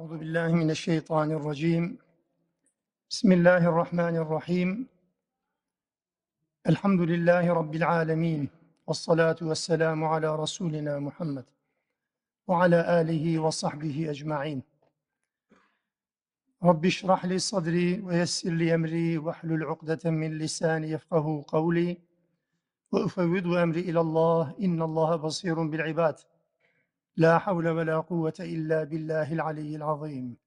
[0.00, 1.98] أعوذ بالله من الشيطان الرجيم.
[3.10, 4.86] بسم الله الرحمن الرحيم.
[6.66, 8.48] الحمد لله رب العالمين
[8.86, 11.44] والصلاة والسلام على رسولنا محمد
[12.48, 14.62] وعلى آله وصحبه أجمعين.
[16.62, 21.98] رب اشرح لي صدري ويسر لي أمري واحلل عقدة من لساني يفقه قولي
[22.92, 26.18] وأفوض أمري إلى الله إن الله بصير بالعباد.
[27.20, 30.38] La havle ve la kuvvete illa billahil aliyyil azim.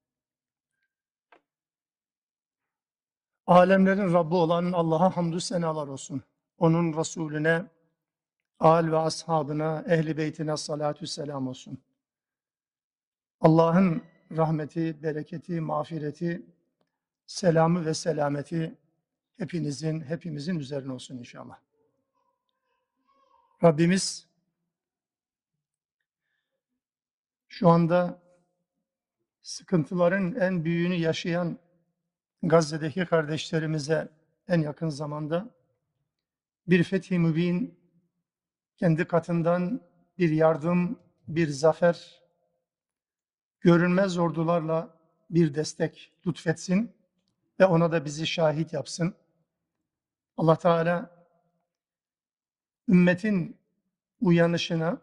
[3.46, 6.22] Alemlerin Rabbi olan Allah'a hamdü senalar olsun.
[6.58, 7.64] Onun Resulüne,
[8.60, 11.78] al ve ashabına, ehli beytine salatü selam olsun.
[13.40, 14.02] Allah'ın
[14.36, 16.46] rahmeti, bereketi, mağfireti,
[17.26, 18.78] selamı ve selameti
[19.36, 21.58] hepinizin, hepimizin üzerine olsun inşallah.
[23.64, 24.33] Rabbimiz
[27.54, 28.22] şu anda
[29.42, 31.58] sıkıntıların en büyüğünü yaşayan
[32.42, 34.08] Gazze'deki kardeşlerimize
[34.48, 35.50] en yakın zamanda
[36.66, 37.78] bir fethi mübin
[38.76, 39.80] kendi katından
[40.18, 42.22] bir yardım, bir zafer,
[43.60, 44.98] görünmez ordularla
[45.30, 46.92] bir destek lütfetsin
[47.60, 49.14] ve ona da bizi şahit yapsın.
[50.36, 51.26] Allah Teala
[52.88, 53.56] ümmetin
[54.20, 54.98] uyanışına,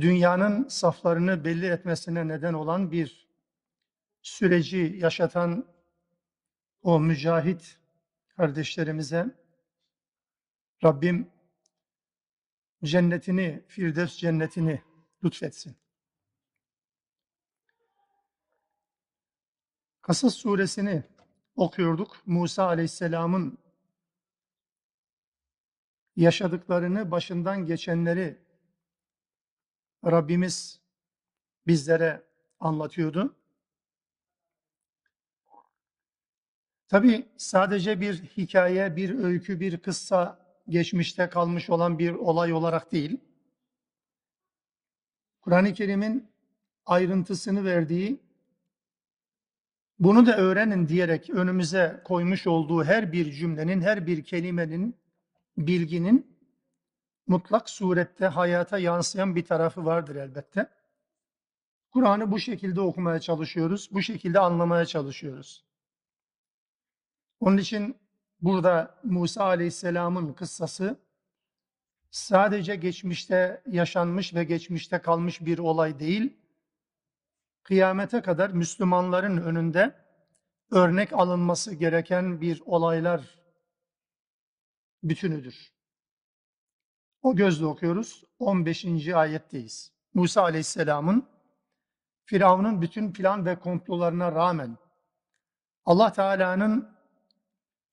[0.00, 3.28] dünyanın saflarını belli etmesine neden olan bir
[4.22, 5.66] süreci yaşatan
[6.82, 7.78] o mücahit
[8.28, 9.44] kardeşlerimize
[10.84, 11.30] Rabbim
[12.84, 14.82] cennetini, Firdevs cennetini
[15.24, 15.76] lütfetsin.
[20.02, 21.02] Kasas suresini
[21.56, 22.16] okuyorduk.
[22.26, 23.58] Musa aleyhisselamın
[26.16, 28.43] yaşadıklarını, başından geçenleri
[30.04, 30.80] Rabbimiz
[31.66, 32.22] bizlere
[32.60, 33.36] anlatıyordu.
[36.88, 40.38] Tabi sadece bir hikaye, bir öykü, bir kıssa
[40.68, 43.20] geçmişte kalmış olan bir olay olarak değil.
[45.40, 46.28] Kur'an-ı Kerim'in
[46.86, 48.20] ayrıntısını verdiği,
[49.98, 54.96] bunu da öğrenin diyerek önümüze koymuş olduğu her bir cümlenin, her bir kelimenin,
[55.58, 56.33] bilginin
[57.26, 60.70] mutlak surette hayata yansıyan bir tarafı vardır elbette.
[61.92, 65.64] Kur'an'ı bu şekilde okumaya çalışıyoruz, bu şekilde anlamaya çalışıyoruz.
[67.40, 67.96] Onun için
[68.40, 70.96] burada Musa Aleyhisselam'ın kıssası
[72.10, 76.36] sadece geçmişte yaşanmış ve geçmişte kalmış bir olay değil,
[77.62, 79.94] kıyamete kadar Müslümanların önünde
[80.70, 83.38] örnek alınması gereken bir olaylar
[85.02, 85.73] bütünüdür.
[87.24, 88.24] O gözle okuyoruz.
[88.38, 89.08] 15.
[89.08, 89.92] ayetteyiz.
[90.14, 91.26] Musa Aleyhisselam'ın
[92.24, 94.76] Firavun'un bütün plan ve komplolarına rağmen
[95.84, 96.88] Allah Teala'nın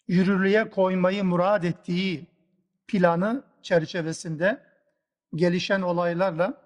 [0.08, 2.28] yürürlüğe koymayı murad ettiği
[2.88, 4.64] planı çerçevesinde
[5.36, 6.62] gelişen olaylarla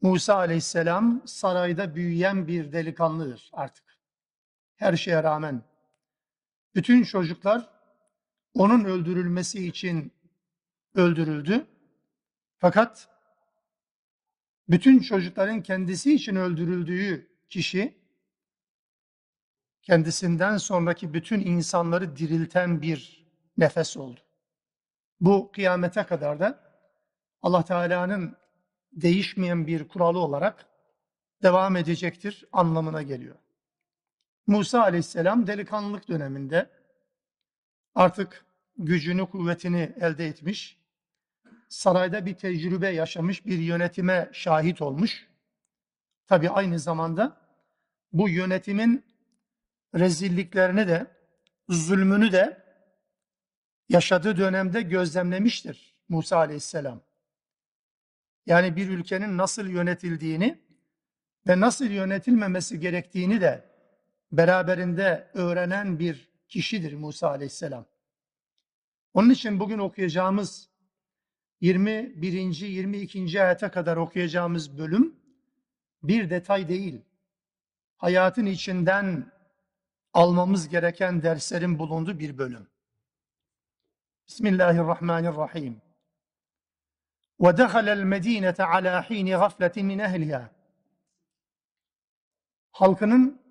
[0.00, 3.84] Musa Aleyhisselam sarayda büyüyen bir delikanlıdır artık.
[4.76, 5.62] Her şeye rağmen
[6.74, 7.68] bütün çocuklar
[8.54, 10.12] onun öldürülmesi için
[10.94, 11.66] öldürüldü.
[12.64, 13.08] Fakat
[14.68, 17.98] bütün çocukların kendisi için öldürüldüğü kişi
[19.82, 23.26] kendisinden sonraki bütün insanları dirilten bir
[23.58, 24.20] nefes oldu.
[25.20, 26.78] Bu kıyamete kadar da
[27.42, 28.36] Allah Teala'nın
[28.92, 30.66] değişmeyen bir kuralı olarak
[31.42, 33.36] devam edecektir anlamına geliyor.
[34.46, 36.70] Musa Aleyhisselam delikanlılık döneminde
[37.94, 38.44] artık
[38.78, 40.83] gücünü, kuvvetini elde etmiş,
[41.74, 45.28] sarayda bir tecrübe yaşamış, bir yönetime şahit olmuş.
[46.26, 47.36] Tabi aynı zamanda
[48.12, 49.04] bu yönetimin
[49.94, 51.06] rezilliklerini de,
[51.68, 52.64] zulmünü de
[53.88, 57.00] yaşadığı dönemde gözlemlemiştir Musa Aleyhisselam.
[58.46, 60.60] Yani bir ülkenin nasıl yönetildiğini
[61.48, 63.64] ve nasıl yönetilmemesi gerektiğini de
[64.32, 67.86] beraberinde öğrenen bir kişidir Musa Aleyhisselam.
[69.14, 70.73] Onun için bugün okuyacağımız
[71.61, 72.51] 21.
[72.67, 73.43] 22.
[73.43, 75.15] ayete kadar okuyacağımız bölüm
[76.03, 77.01] bir detay değil.
[77.97, 79.31] Hayatın içinden
[80.13, 82.67] almamız gereken derslerin bulunduğu bir bölüm.
[84.27, 85.81] Bismillahirrahmanirrahim.
[87.39, 90.49] وَدَخَلَ الْمَد۪ينَةَ عَلَى ح۪ينِ غَفْلَةٍ مِنْ اَهْلِهَا
[92.71, 93.41] Halkının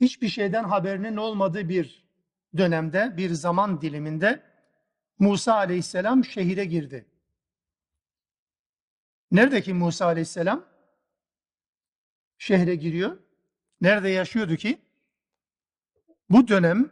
[0.00, 2.08] hiçbir şeyden haberinin olmadığı bir
[2.56, 4.42] dönemde, bir zaman diliminde
[5.19, 7.05] Musa aleyhisselam şehire girdi.
[9.31, 10.65] Neredeki Musa aleyhisselam?
[12.37, 13.17] Şehre giriyor.
[13.81, 14.81] nerede yaşıyordu ki?
[16.29, 16.91] Bu dönem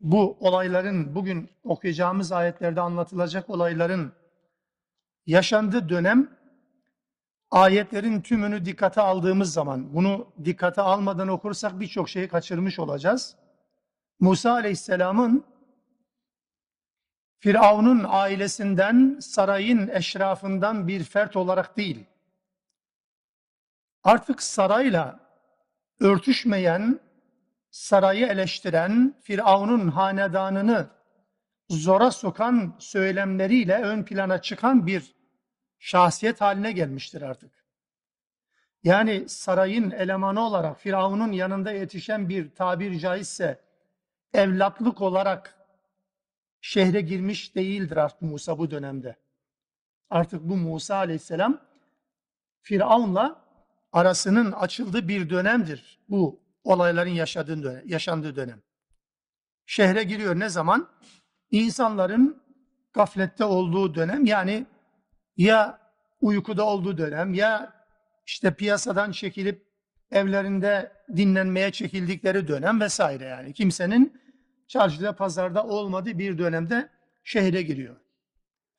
[0.00, 4.12] bu olayların bugün okuyacağımız ayetlerde anlatılacak olayların
[5.26, 6.38] yaşandığı dönem
[7.50, 13.36] ayetlerin tümünü dikkate aldığımız zaman bunu dikkate almadan okursak birçok şeyi kaçırmış olacağız.
[14.20, 15.44] Musa Aleyhisselam'ın
[17.38, 22.04] Firavun'un ailesinden, sarayın eşrafından bir fert olarak değil,
[24.04, 25.20] artık sarayla
[26.00, 27.00] örtüşmeyen,
[27.70, 30.86] sarayı eleştiren, Firavun'un hanedanını
[31.68, 35.14] zora sokan söylemleriyle ön plana çıkan bir
[35.78, 37.64] şahsiyet haline gelmiştir artık.
[38.82, 43.60] Yani sarayın elemanı olarak Firavun'un yanında yetişen bir tabir caizse
[44.34, 45.57] evlatlık olarak
[46.68, 49.16] şehre girmiş değildir artık Musa bu dönemde.
[50.10, 51.60] Artık bu Musa aleyhisselam
[52.62, 53.44] Firavun'la
[53.92, 56.00] arasının açıldığı bir dönemdir.
[56.08, 58.62] Bu olayların yaşadığı dönem, yaşandığı dönem.
[59.66, 60.88] Şehre giriyor ne zaman?
[61.50, 62.42] İnsanların
[62.92, 64.66] gaflette olduğu dönem yani
[65.36, 65.80] ya
[66.20, 67.72] uykuda olduğu dönem ya
[68.26, 69.66] işte piyasadan çekilip
[70.10, 74.27] evlerinde dinlenmeye çekildikleri dönem vesaire yani kimsenin
[74.68, 76.88] çarşıda pazarda olmadığı bir dönemde
[77.24, 77.96] şehre giriyor.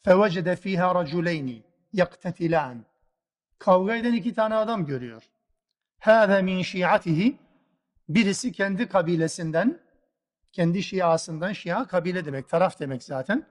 [0.02, 1.64] Fevecede fiha raculeyni
[1.94, 2.86] yaktetilan.
[3.60, 5.24] Kavga eden iki tane adam görüyor.
[6.00, 7.38] Hâze min şiatihi.
[8.10, 9.80] Birisi kendi kabilesinden,
[10.52, 13.46] kendi şiasından, şia kabile demek, taraf demek zaten.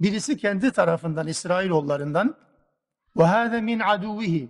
[0.00, 2.36] Birisi kendi tarafından, İsrailoğullarından.
[3.16, 4.48] Ve hâze min aduvihi.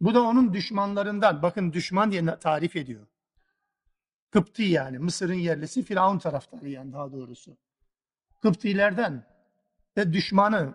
[0.00, 1.42] Bu da onun düşmanlarından.
[1.42, 3.06] Bakın düşman diye tarif ediyor.
[4.31, 7.57] Kıpti yani Mısır'ın yerlisi Firavun taraftarı yani daha doğrusu.
[8.41, 9.25] Kıptilerden
[9.97, 10.73] ve düşmanı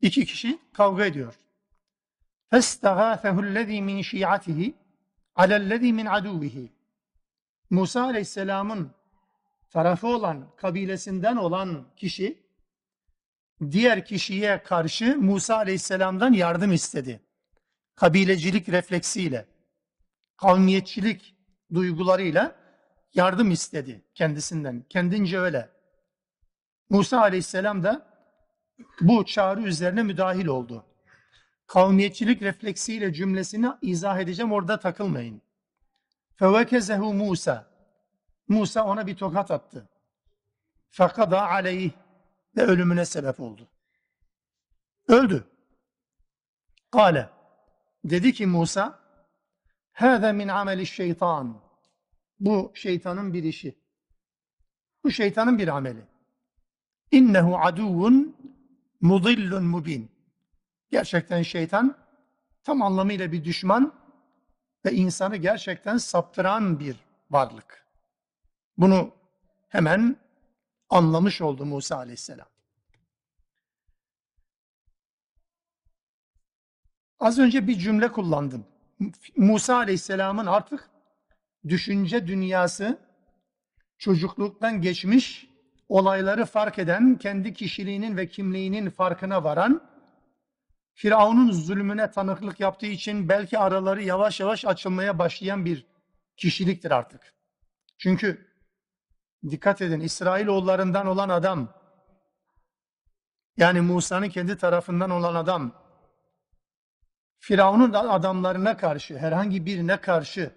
[0.00, 1.34] iki kişi kavga ediyor.
[2.52, 4.72] فَاسْتَغَاثَهُ الَّذ۪ي مِنْ شِيعَتِهِ
[5.36, 6.68] عَلَى الَّذ۪ي مِنْ عَدُوِهِ
[7.70, 8.90] Musa Aleyhisselam'ın
[9.70, 12.42] tarafı olan, kabilesinden olan kişi
[13.70, 17.20] diğer kişiye karşı Musa Aleyhisselam'dan yardım istedi.
[17.94, 19.46] Kabilecilik refleksiyle,
[20.36, 21.34] kavmiyetçilik
[21.74, 22.56] duygularıyla
[23.15, 24.85] yardım istedi kendisinden.
[24.89, 25.69] Kendince öyle.
[26.89, 28.07] Musa Aleyhisselam da
[29.01, 30.85] bu çağrı üzerine müdahil oldu.
[31.67, 35.41] Kavmiyetçilik refleksiyle cümlesini izah edeceğim orada takılmayın.
[36.35, 37.67] Fevekezehu Musa.
[38.47, 39.89] Musa ona bir tokat attı.
[40.89, 41.91] Fakada aleyh
[42.57, 43.67] ve ölümüne sebep oldu.
[45.07, 45.47] Öldü.
[46.91, 47.29] Kale.
[48.03, 48.99] Dedi ki Musa,
[49.93, 51.64] Hâze min ameli şeytan.
[52.39, 53.75] Bu şeytanın bir işi.
[55.03, 56.07] Bu şeytanın bir ameli.
[57.11, 58.35] İnnehu aduvun
[59.01, 60.11] mudillun mubin.
[60.89, 61.97] Gerçekten şeytan
[62.63, 63.93] tam anlamıyla bir düşman
[64.85, 66.95] ve insanı gerçekten saptıran bir
[67.31, 67.85] varlık.
[68.77, 69.13] Bunu
[69.69, 70.17] hemen
[70.89, 72.47] anlamış oldu Musa aleyhisselam.
[77.19, 78.65] Az önce bir cümle kullandım.
[79.37, 80.89] Musa aleyhisselamın artık
[81.67, 82.99] düşünce dünyası
[83.97, 85.49] çocukluktan geçmiş,
[85.89, 89.95] olayları fark eden, kendi kişiliğinin ve kimliğinin farkına varan,
[90.93, 95.85] Firavun'un zulmüne tanıklık yaptığı için belki araları yavaş yavaş açılmaya başlayan bir
[96.37, 97.33] kişiliktir artık.
[97.97, 98.47] Çünkü
[99.49, 101.73] dikkat edin İsrailoğullarından olan adam,
[103.57, 105.71] yani Musa'nın kendi tarafından olan adam,
[107.39, 110.51] Firavun'un adamlarına karşı, herhangi birine karşı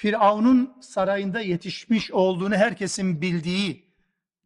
[0.00, 3.84] Firavun'un sarayında yetişmiş olduğunu herkesin bildiği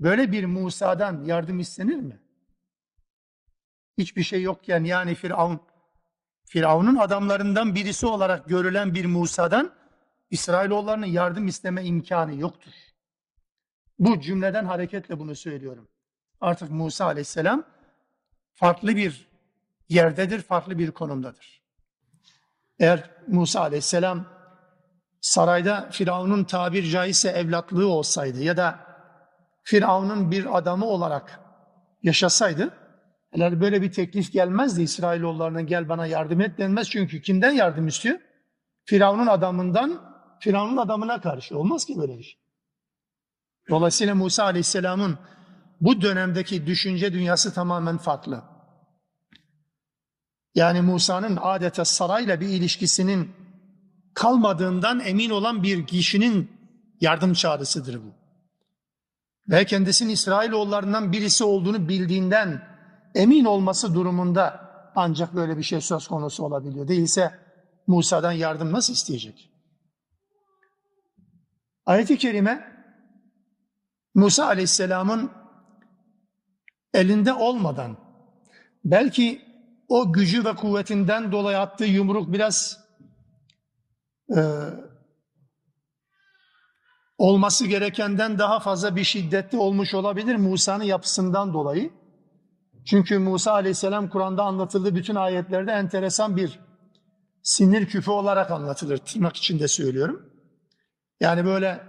[0.01, 2.21] böyle bir Musa'dan yardım istenir mi?
[3.99, 5.61] Hiçbir şey yokken yani Firavun
[6.45, 9.73] Firavun'un adamlarından birisi olarak görülen bir Musa'dan
[10.31, 12.73] İsrailoğullarının yardım isteme imkanı yoktur.
[13.99, 15.89] Bu cümleden hareketle bunu söylüyorum.
[16.41, 17.65] Artık Musa aleyhisselam
[18.53, 19.29] farklı bir
[19.89, 21.63] yerdedir, farklı bir konumdadır.
[22.79, 24.35] Eğer Musa aleyhisselam
[25.25, 28.79] sarayda Firavun'un tabir caizse evlatlığı olsaydı ya da
[29.63, 31.41] Firavun'un bir adamı olarak
[32.03, 32.75] yaşasaydı,
[33.33, 36.91] eğer böyle bir teklif gelmezdi İsrailoğullarına gel bana yardım et denmez.
[36.91, 38.19] Çünkü kimden yardım istiyor?
[38.85, 40.01] Firavun'un adamından
[40.41, 41.59] Firavun'un adamına karşı.
[41.59, 42.41] Olmaz ki böyle bir şey.
[43.71, 45.19] Dolayısıyla Musa Aleyhisselam'ın
[45.81, 48.43] bu dönemdeki düşünce dünyası tamamen farklı.
[50.55, 53.44] Yani Musa'nın adeta sarayla bir ilişkisinin
[54.15, 56.51] kalmadığından emin olan bir kişinin
[57.01, 58.15] yardım çağrısıdır bu.
[59.49, 62.69] Ve kendisinin İsrailoğullarından birisi olduğunu bildiğinden
[63.15, 66.89] emin olması durumunda ancak böyle bir şey söz konusu olabiliyor.
[66.89, 67.39] Değilse
[67.87, 69.51] Musa'dan yardım nasıl isteyecek?
[71.87, 72.75] Ayet-i Kerime
[74.15, 75.31] Musa Aleyhisselam'ın
[76.95, 77.97] elinde olmadan
[78.85, 79.43] belki
[79.89, 82.84] o gücü ve kuvvetinden dolayı attığı yumruk biraz
[84.31, 84.41] e,
[87.19, 91.91] olması gerekenden daha fazla bir şiddetli olmuş olabilir Musa'nın yapısından dolayı.
[92.85, 96.61] Çünkü Musa aleyhisselam Kur'an'da anlatıldığı bütün ayetlerde enteresan bir
[97.43, 98.99] sinir küpü olarak anlatılır.
[98.99, 100.33] Tırnak içinde söylüyorum.
[101.21, 101.81] Yani böyle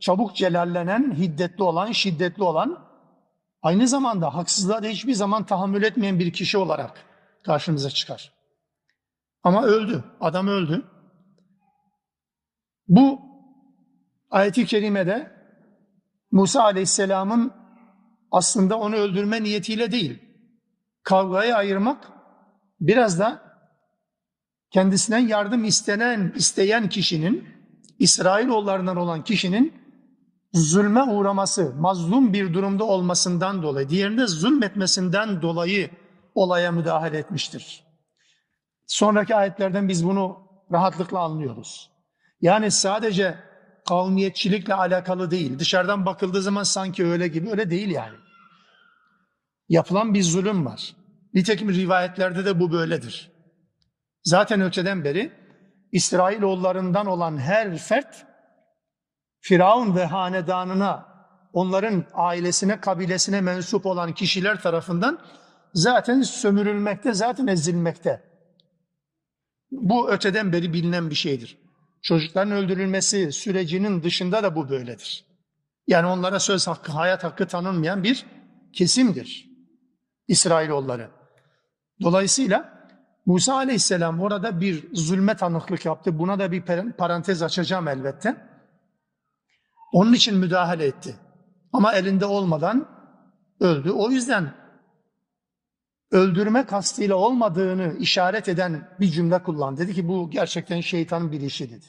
[0.00, 2.78] çabuk celallenen, hiddetli olan, şiddetli olan,
[3.62, 7.04] aynı zamanda haksızlığa da hiçbir zaman tahammül etmeyen bir kişi olarak
[7.44, 8.32] karşımıza çıkar.
[9.42, 10.82] Ama öldü, adam öldü.
[12.90, 13.20] Bu
[14.30, 15.32] ayeti kerimede
[16.30, 17.52] Musa aleyhisselamın
[18.30, 20.18] aslında onu öldürme niyetiyle değil,
[21.02, 22.08] kavgayı ayırmak,
[22.80, 23.42] biraz da
[24.70, 27.48] kendisinden yardım istenen, isteyen kişinin,
[27.98, 29.74] İsrailoğullarından olan kişinin
[30.52, 35.90] zulme uğraması, mazlum bir durumda olmasından dolayı, diğerinde zulmetmesinden dolayı
[36.34, 37.84] olaya müdahale etmiştir.
[38.86, 40.38] Sonraki ayetlerden biz bunu
[40.72, 41.99] rahatlıkla anlıyoruz.
[42.40, 43.38] Yani sadece
[43.88, 45.58] kavmiyetçilikle alakalı değil.
[45.58, 48.16] Dışarıdan bakıldığı zaman sanki öyle gibi, öyle değil yani.
[49.68, 50.96] Yapılan bir zulüm var.
[51.34, 53.30] Nitekim rivayetlerde de bu böyledir.
[54.24, 55.32] Zaten öteden beri
[55.92, 58.26] İsrailoğullarından olan her fert
[59.40, 61.06] Firavun ve hanedanına,
[61.52, 65.18] onların ailesine, kabilesine mensup olan kişiler tarafından
[65.74, 68.22] zaten sömürülmekte, zaten ezilmekte.
[69.70, 71.59] Bu öteden beri bilinen bir şeydir.
[72.02, 75.24] Çocukların öldürülmesi sürecinin dışında da bu böyledir.
[75.86, 78.26] Yani onlara söz hakkı, hayat hakkı tanınmayan bir
[78.72, 79.50] kesimdir
[80.28, 81.10] İsrailoğulları.
[82.02, 82.80] Dolayısıyla
[83.26, 86.18] Musa Aleyhisselam orada bir zulme tanıklık yaptı.
[86.18, 86.62] Buna da bir
[86.98, 88.36] parantez açacağım elbette.
[89.92, 91.16] Onun için müdahale etti.
[91.72, 92.88] Ama elinde olmadan
[93.60, 93.90] öldü.
[93.90, 94.54] O yüzden
[96.10, 99.80] öldürme kastıyla olmadığını işaret eden bir cümle kullandı.
[99.80, 101.86] Dedi ki bu gerçekten şeytanın bir işi dedi.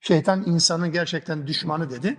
[0.00, 2.16] Şeytan insanın gerçekten düşmanı dedi.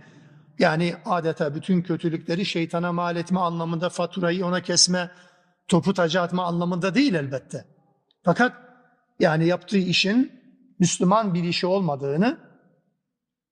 [0.59, 5.11] Yani adeta bütün kötülükleri şeytana mal etme anlamında faturayı ona kesme,
[5.67, 7.65] topu taca atma anlamında değil elbette.
[8.23, 8.53] Fakat
[9.19, 10.31] yani yaptığı işin
[10.79, 12.37] Müslüman bir işi olmadığını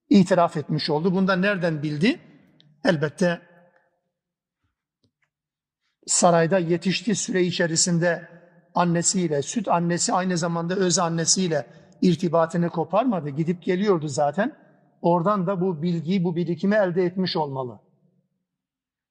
[0.09, 1.15] itiraf etmiş oldu.
[1.15, 2.19] Bundan nereden bildi?
[2.85, 3.41] Elbette
[6.07, 8.29] sarayda yetiştiği süre içerisinde
[8.75, 11.65] annesiyle, süt annesi aynı zamanda öz annesiyle
[12.01, 13.29] irtibatını koparmadı.
[13.29, 14.55] Gidip geliyordu zaten.
[15.01, 17.79] Oradan da bu bilgiyi, bu birikimi elde etmiş olmalı.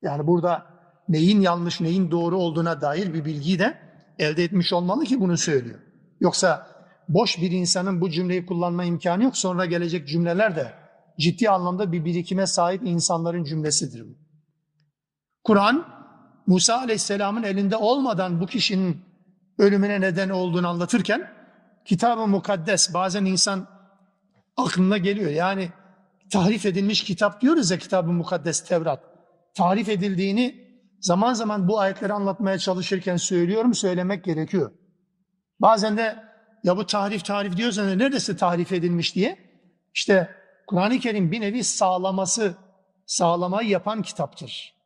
[0.03, 0.67] Yani burada
[1.09, 3.79] neyin yanlış, neyin doğru olduğuna dair bir bilgiyi de
[4.19, 5.79] elde etmiş olmalı ki bunu söylüyor.
[6.21, 6.67] Yoksa
[7.09, 9.37] boş bir insanın bu cümleyi kullanma imkanı yok.
[9.37, 10.73] Sonra gelecek cümleler de
[11.19, 14.19] ciddi anlamda bir birikime sahip insanların cümlesidir bu.
[15.45, 16.00] Kur'an,
[16.47, 19.03] Musa Aleyhisselam'ın elinde olmadan bu kişinin
[19.59, 21.31] ölümüne neden olduğunu anlatırken,
[21.85, 23.67] kitab-ı mukaddes bazen insan
[24.57, 25.31] aklına geliyor.
[25.31, 25.69] Yani
[26.33, 29.01] tahrif edilmiş kitap diyoruz ya kitab-ı mukaddes Tevrat.
[29.55, 30.71] Tahrif edildiğini
[31.01, 34.73] zaman zaman bu ayetleri anlatmaya çalışırken söylüyorum, söylemek gerekiyor.
[35.61, 36.25] Bazen de
[36.65, 39.39] ya bu tahrif tahrif diyorsan neredeyse tahrif edilmiş diye
[39.95, 40.31] işte
[40.67, 42.55] Kur'an-ı Kerim bir nevi sağlaması,
[43.07, 44.80] sağlamayı yapan kitaptır.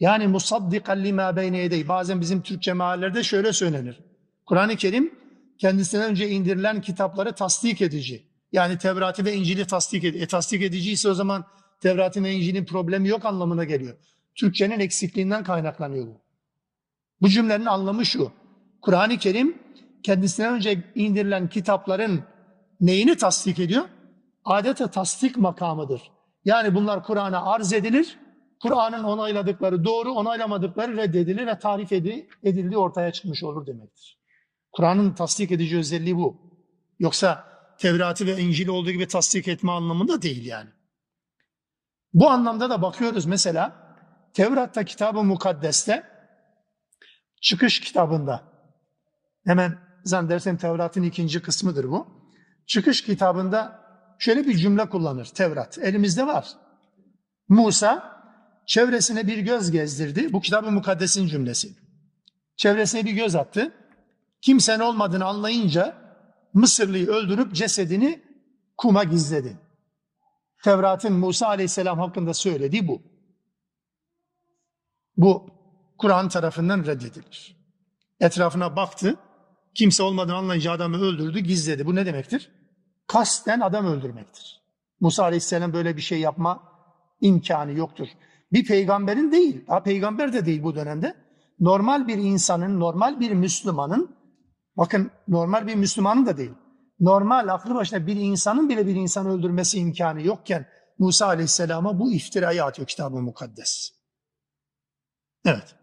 [0.00, 1.88] Yani musaddikan lima beyne yedey.
[1.88, 4.00] Bazen bizim Türkçe meallerde şöyle söylenir.
[4.46, 5.14] Kur'an-ı Kerim
[5.58, 8.26] kendisinden önce indirilen kitapları tasdik edici.
[8.52, 10.24] Yani Tevrat'ı ve İncil'i tasdik edici.
[10.24, 11.44] E, tasdik edici ise o zaman
[11.80, 13.96] Tevrat'ın ve İncil'in problemi yok anlamına geliyor.
[14.34, 16.20] Türkçenin eksikliğinden kaynaklanıyor bu.
[17.20, 18.32] Bu cümlenin anlamı şu.
[18.82, 19.58] Kur'an-ı Kerim
[20.02, 22.22] kendisinden önce indirilen kitapların
[22.80, 23.84] neyini tasdik ediyor?
[24.46, 26.10] adeta tasdik makamıdır.
[26.44, 28.18] Yani bunlar Kur'an'a arz edilir,
[28.62, 34.18] Kur'an'ın onayladıkları doğru, onaylamadıkları reddedilir ve tarif edildiği ortaya çıkmış olur demektir.
[34.72, 36.36] Kur'an'ın tasdik edici özelliği bu.
[36.98, 37.44] Yoksa
[37.78, 40.70] Tevrat'ı ve İncil'i olduğu gibi tasdik etme anlamında değil yani.
[42.12, 43.96] Bu anlamda da bakıyoruz mesela
[44.34, 46.04] Tevrat'ta kitabı mukaddeste
[47.40, 48.42] çıkış kitabında
[49.46, 52.06] hemen zannedersem Tevrat'ın ikinci kısmıdır bu.
[52.66, 53.80] Çıkış kitabında
[54.18, 55.78] şöyle bir cümle kullanır Tevrat.
[55.78, 56.48] Elimizde var.
[57.48, 58.15] Musa
[58.66, 60.32] çevresine bir göz gezdirdi.
[60.32, 61.76] Bu kitabın mukaddesin cümlesi.
[62.56, 63.72] Çevresine bir göz attı.
[64.40, 66.06] Kimsenin olmadığını anlayınca
[66.54, 68.22] Mısırlıyı öldürüp cesedini
[68.76, 69.56] kuma gizledi.
[70.64, 73.02] Tevrat'ın Musa aleyhisselam hakkında söylediği bu.
[75.16, 75.50] Bu
[75.98, 77.56] Kur'an tarafından reddedilir.
[78.20, 79.16] Etrafına baktı,
[79.74, 81.86] kimse olmadığını anlayınca adamı öldürdü, gizledi.
[81.86, 82.50] Bu ne demektir?
[83.06, 84.62] kasten adam öldürmektir.
[85.00, 86.62] Musa Aleyhisselam böyle bir şey yapma
[87.20, 88.08] imkanı yoktur.
[88.56, 91.14] Bir peygamberin değil, daha peygamber de değil bu dönemde.
[91.60, 94.16] Normal bir insanın, normal bir Müslümanın,
[94.76, 96.52] bakın normal bir Müslümanın da değil,
[97.00, 100.66] normal aklı başında bir insanın bile bir insanı öldürmesi imkanı yokken
[100.98, 103.90] Musa Aleyhisselam'a bu iftirayı atıyor kitab-ı mukaddes.
[105.44, 105.74] Evet.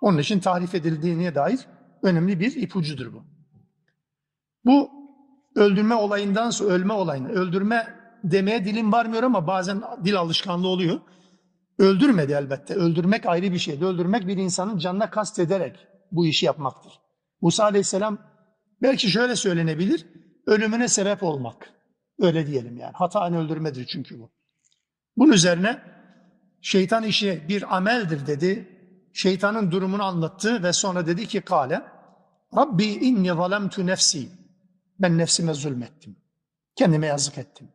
[0.00, 1.60] Onun için tarif edildiğine dair
[2.02, 3.22] önemli bir ipucudur bu.
[4.64, 4.90] Bu
[5.56, 7.94] öldürme olayından sonra ölme olayını, öldürme
[8.24, 11.00] demeye dilim varmıyor ama bazen dil alışkanlığı oluyor.
[11.78, 12.74] Öldürmedi elbette.
[12.74, 13.84] Öldürmek ayrı bir şeydi.
[13.84, 16.92] Öldürmek bir insanın canına kast ederek bu işi yapmaktır.
[17.40, 18.18] Musa Aleyhisselam
[18.82, 20.06] belki şöyle söylenebilir.
[20.46, 21.70] Ölümüne sebep olmak.
[22.20, 22.92] Öyle diyelim yani.
[22.94, 24.30] Hataen öldürmedir çünkü bu.
[25.16, 25.82] Bunun üzerine
[26.60, 28.68] şeytan işi bir ameldir dedi.
[29.12, 31.82] Şeytanın durumunu anlattı ve sonra dedi ki kale
[32.56, 34.28] Rabbi inni zalemtu nefsi.
[34.98, 36.16] Ben nefsime zulmettim.
[36.76, 37.68] Kendime yazık ettim.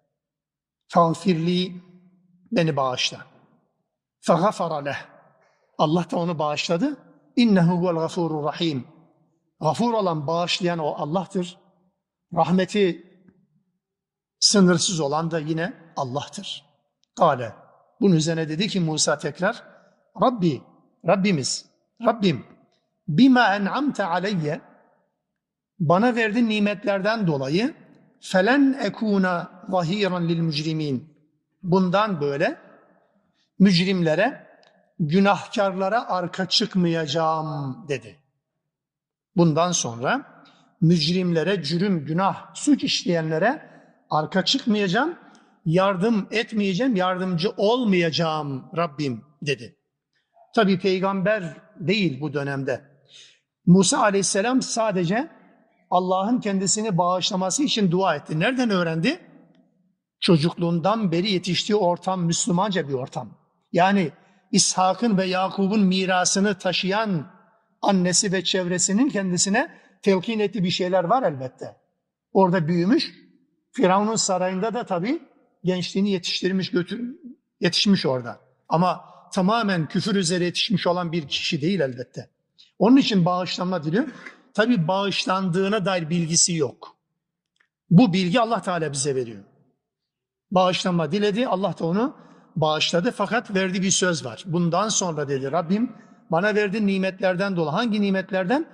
[0.88, 1.82] Fağfirli
[2.52, 3.26] beni bağışla.
[4.22, 4.98] Fagafara leh.
[5.78, 6.98] Allah da onu bağışladı.
[7.36, 8.88] İnnehu vel gafurur rahim.
[9.62, 11.58] Gafur olan, bağışlayan o Allah'tır.
[12.34, 13.10] Rahmeti
[14.40, 16.66] sınırsız olan da yine Allah'tır.
[17.18, 17.54] Kale.
[18.02, 19.64] Bunun üzerine dedi ki Musa tekrar,
[20.22, 20.62] Rabbi,
[21.08, 21.66] Rabbimiz,
[22.06, 22.46] Rabbim,
[23.08, 24.62] bima en'amte aleyye,
[25.80, 27.74] bana verdiğin nimetlerden dolayı
[28.22, 31.14] felen ekuna zahiran lil mücrimin.
[31.64, 32.58] Bundan böyle
[33.60, 34.48] mücrimlere,
[35.00, 38.20] günahkarlara arka çıkmayacağım dedi.
[39.36, 40.44] Bundan sonra
[40.82, 43.70] mücrimlere, cürüm, günah, suç işleyenlere
[44.10, 45.18] arka çıkmayacağım,
[45.66, 49.76] yardım etmeyeceğim, yardımcı olmayacağım Rabbim dedi.
[50.56, 52.82] Tabi peygamber değil bu dönemde.
[53.66, 55.30] Musa aleyhisselam sadece
[55.90, 58.40] Allah'ın kendisini bağışlaması için dua etti.
[58.40, 59.20] Nereden öğrendi?
[60.20, 63.39] Çocukluğundan beri yetiştiği ortam Müslümanca bir ortam.
[63.72, 64.12] Yani
[64.52, 67.32] İshak'ın ve Yakub'un mirasını taşıyan
[67.82, 71.76] annesi ve çevresinin kendisine telkin ettiği bir şeyler var elbette.
[72.34, 73.14] Orada büyümüş.
[73.72, 75.22] Firavun'un sarayında da tabii
[75.64, 77.16] gençliğini yetiştirmiş, götür,
[77.60, 78.40] yetişmiş orada.
[78.70, 82.30] Ama tamamen küfür üzere yetişmiş olan bir kişi değil elbette.
[82.80, 84.08] Onun için bağışlanma diliyor.
[84.54, 86.98] Tabi bağışlandığına dair bilgisi yok.
[87.90, 89.44] Bu bilgi Allah Teala bize veriyor.
[90.52, 92.16] Bağışlanma diledi, Allah da onu
[92.56, 94.44] bağışladı fakat verdiği bir söz var.
[94.46, 95.92] Bundan sonra dedi Rabbim
[96.32, 97.72] bana verdiğin nimetlerden dolayı.
[97.72, 98.66] Hangi nimetlerden?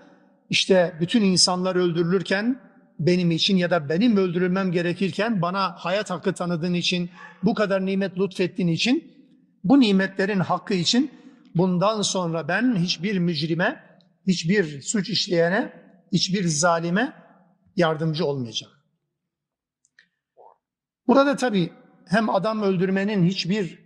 [0.49, 2.61] İşte bütün insanlar öldürülürken
[2.99, 7.09] benim için ya da benim öldürülmem gerekirken bana hayat hakkı tanıdığın için,
[7.43, 9.15] bu kadar nimet lütfettiğin için,
[9.63, 11.11] bu nimetlerin hakkı için
[11.55, 13.83] bundan sonra ben hiçbir mücrime,
[14.27, 15.73] hiçbir suç işleyene,
[16.11, 17.13] hiçbir zalime
[17.75, 18.73] yardımcı olmayacağım.
[21.07, 21.69] Burada tabii
[22.07, 23.85] hem adam öldürmenin hiçbir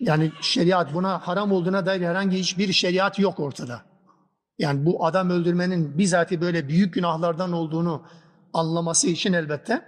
[0.00, 3.82] yani şeriat buna haram olduğuna dair herhangi hiçbir şeriat yok ortada.
[4.58, 8.06] Yani bu adam öldürmenin bizatihi böyle büyük günahlardan olduğunu
[8.52, 9.82] anlaması için elbette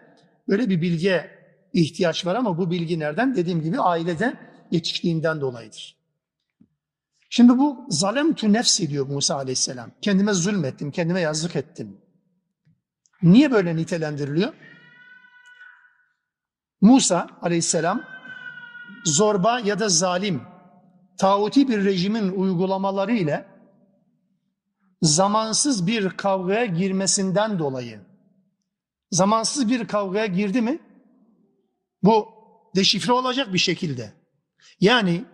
[0.48, 1.30] böyle bir bilgiye
[1.72, 3.36] ihtiyaç var ama bu bilgi nereden?
[3.36, 4.34] Dediğim gibi ailede
[4.70, 5.96] yetiştiğinden dolayıdır.
[7.30, 9.90] Şimdi bu zalemtu nefsi diyor Musa aleyhisselam.
[10.02, 12.00] Kendime zulmettim, kendime yazık ettim.
[13.22, 14.52] Niye böyle nitelendiriliyor?
[16.80, 18.04] Musa aleyhisselam
[19.04, 20.42] zorba ya da zalim,
[21.18, 23.46] tağuti bir rejimin uygulamaları ile
[25.02, 28.00] zamansız bir kavgaya girmesinden dolayı
[29.10, 30.78] zamansız bir kavgaya girdi mi
[32.02, 32.28] bu
[32.76, 34.12] deşifre olacak bir şekilde.
[34.80, 35.24] Yani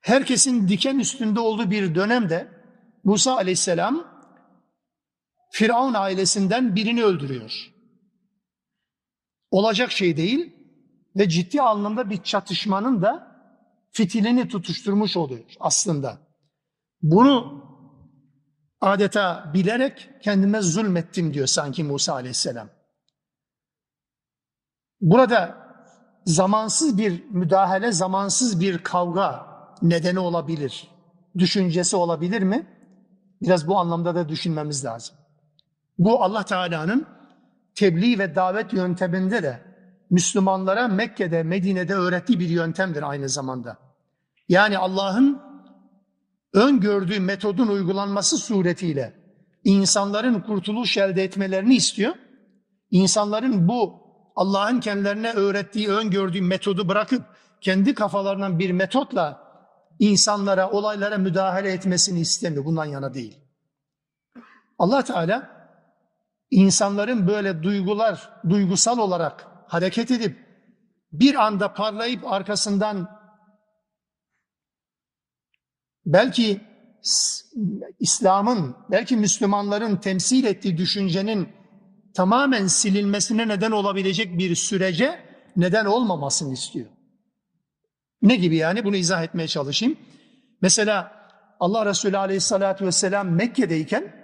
[0.00, 2.48] herkesin diken üstünde olduğu bir dönemde
[3.04, 4.14] Musa aleyhisselam
[5.50, 7.73] Firavun ailesinden birini öldürüyor.
[9.54, 10.56] Olacak şey değil
[11.16, 13.36] ve ciddi anlamda bir çatışmanın da
[13.90, 16.18] fitilini tutuşturmuş oluyor aslında.
[17.02, 17.64] Bunu
[18.80, 22.68] adeta bilerek kendime zulmettim diyor sanki Musa aleyhisselam.
[25.00, 25.58] Burada
[26.24, 29.46] zamansız bir müdahale, zamansız bir kavga
[29.82, 30.90] nedeni olabilir.
[31.38, 32.66] Düşüncesi olabilir mi?
[33.42, 35.16] Biraz bu anlamda da düşünmemiz lazım.
[35.98, 37.13] Bu Allah Teala'nın
[37.74, 39.60] tebliğ ve davet yönteminde de
[40.10, 43.78] Müslümanlara Mekke'de, Medine'de öğrettiği bir yöntemdir aynı zamanda.
[44.48, 45.42] Yani Allah'ın
[46.52, 49.14] öngördüğü metodun uygulanması suretiyle
[49.64, 52.14] insanların kurtuluş elde etmelerini istiyor.
[52.90, 54.04] İnsanların bu
[54.36, 57.22] Allah'ın kendilerine öğrettiği, öngördüğü metodu bırakıp
[57.60, 59.44] kendi kafalarından bir metotla
[59.98, 62.64] insanlara, olaylara müdahale etmesini istemiyor.
[62.64, 63.38] Bundan yana değil.
[64.78, 65.53] Allah Teala
[66.54, 70.38] insanların böyle duygular, duygusal olarak hareket edip
[71.12, 73.08] bir anda parlayıp arkasından
[76.06, 76.60] belki
[78.00, 81.48] İslam'ın, belki Müslümanların temsil ettiği düşüncenin
[82.14, 85.20] tamamen silinmesine neden olabilecek bir sürece
[85.56, 86.86] neden olmamasını istiyor.
[88.22, 88.84] Ne gibi yani?
[88.84, 89.98] Bunu izah etmeye çalışayım.
[90.62, 91.12] Mesela
[91.60, 94.23] Allah Resulü Aleyhisselatü Vesselam Mekke'deyken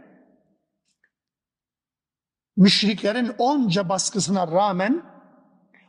[2.61, 5.03] müşriklerin onca baskısına rağmen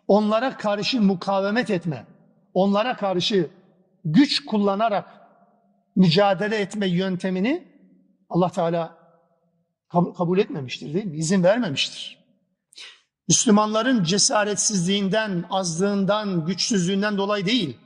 [0.07, 2.05] onlara karşı mukavemet etme,
[2.53, 3.49] onlara karşı
[4.05, 5.21] güç kullanarak
[5.95, 7.67] mücadele etme yöntemini
[8.29, 8.97] Allah Teala
[9.89, 11.17] kabul etmemiştir değil mi?
[11.17, 12.17] İzin vermemiştir.
[13.27, 17.77] Müslümanların cesaretsizliğinden, azlığından, güçsüzlüğünden dolayı değil.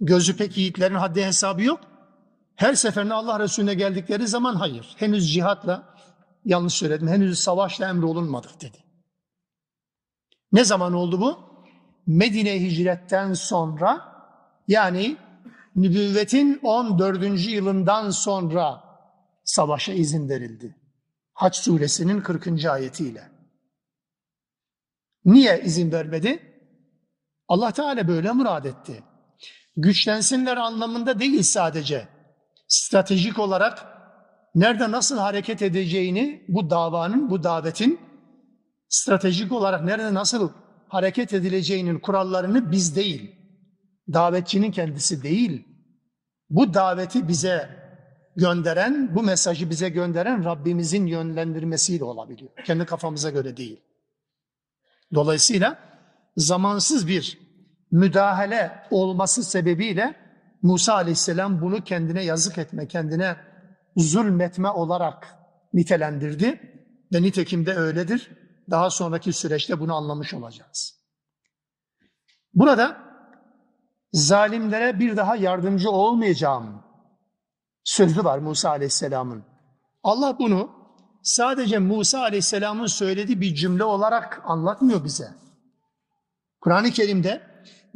[0.00, 1.80] Gözü pek yiğitlerin haddi hesabı yok.
[2.56, 4.94] Her seferinde Allah Resulüne geldikleri zaman hayır.
[4.96, 5.97] Henüz cihatla,
[6.44, 8.78] yanlış söyledim, henüz savaşla emrolunmadık dedi.
[10.52, 11.38] Ne zaman oldu bu?
[12.06, 14.18] Medine hicretten sonra
[14.68, 15.16] yani
[15.76, 17.46] nübüvvetin 14.
[17.46, 18.84] yılından sonra
[19.44, 20.76] savaşa izin verildi.
[21.34, 22.64] Haç suresinin 40.
[22.64, 23.30] ayetiyle.
[25.24, 26.42] Niye izin vermedi?
[27.48, 29.02] Allah Teala böyle murad etti.
[29.76, 32.08] Güçlensinler anlamında değil sadece.
[32.68, 33.97] Stratejik olarak
[34.54, 38.00] nerede nasıl hareket edeceğini bu davanın, bu davetin
[38.88, 40.50] stratejik olarak nerede nasıl
[40.88, 43.36] hareket edileceğinin kurallarını biz değil,
[44.12, 45.64] davetçinin kendisi değil,
[46.50, 47.68] bu daveti bize
[48.36, 52.50] gönderen, bu mesajı bize gönderen Rabbimizin yönlendirmesiyle olabiliyor.
[52.64, 53.80] Kendi kafamıza göre değil.
[55.14, 55.78] Dolayısıyla
[56.36, 57.38] zamansız bir
[57.90, 60.14] müdahale olması sebebiyle
[60.62, 63.36] Musa aleyhisselam bunu kendine yazık etme, kendine
[63.98, 65.38] zulmetme olarak
[65.72, 66.60] nitelendirdi
[67.12, 68.30] ve nitekim de öyledir.
[68.70, 70.94] Daha sonraki süreçte bunu anlamış olacağız.
[72.54, 72.96] Burada
[74.12, 76.84] zalimlere bir daha yardımcı olmayacağım
[77.84, 79.44] sözü var Musa Aleyhisselam'ın.
[80.02, 80.70] Allah bunu
[81.22, 85.28] sadece Musa Aleyhisselam'ın söylediği bir cümle olarak anlatmıyor bize.
[86.60, 87.42] Kur'an-ı Kerim'de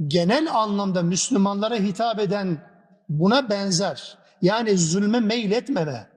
[0.07, 2.73] genel anlamda Müslümanlara hitap eden
[3.09, 6.10] buna benzer yani zulme meyletmeme,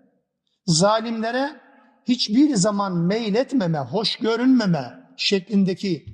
[0.67, 1.61] zalimlere
[2.09, 6.07] hiçbir zaman meyletmeme, hoş görünmeme şeklindeki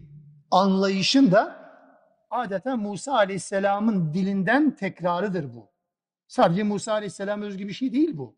[0.50, 1.66] anlayışın da
[2.30, 5.70] adeta Musa Aleyhisselam'ın dilinden tekrarıdır bu.
[6.28, 8.36] Sadece Musa Aleyhisselam özgü bir şey değil bu.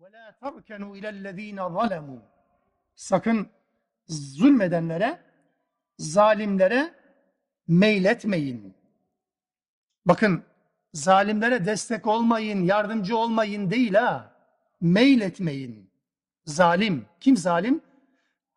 [0.00, 2.20] وَلَا تَرْكَنُوا اِلَى الَّذ۪ينَ ظَلَمُوا
[2.94, 3.48] Sakın
[4.07, 5.19] zulmedenlere,
[5.99, 6.93] zalimlere
[7.67, 8.75] meyletmeyin.
[10.05, 10.43] Bakın
[10.93, 14.35] zalimlere destek olmayın, yardımcı olmayın değil ha.
[14.81, 15.89] Meyletmeyin.
[16.45, 17.05] Zalim.
[17.19, 17.81] Kim zalim?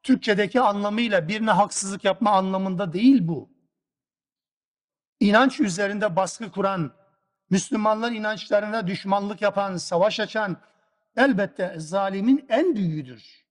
[0.03, 3.49] Türkçedeki anlamıyla birine haksızlık yapma anlamında değil bu.
[5.21, 6.93] İnanç üzerinde baskı kuran,
[7.51, 10.57] Müslümanlar inançlarına düşmanlık yapan, savaş açan
[11.17, 13.48] elbette zalimin en büyüğüdür.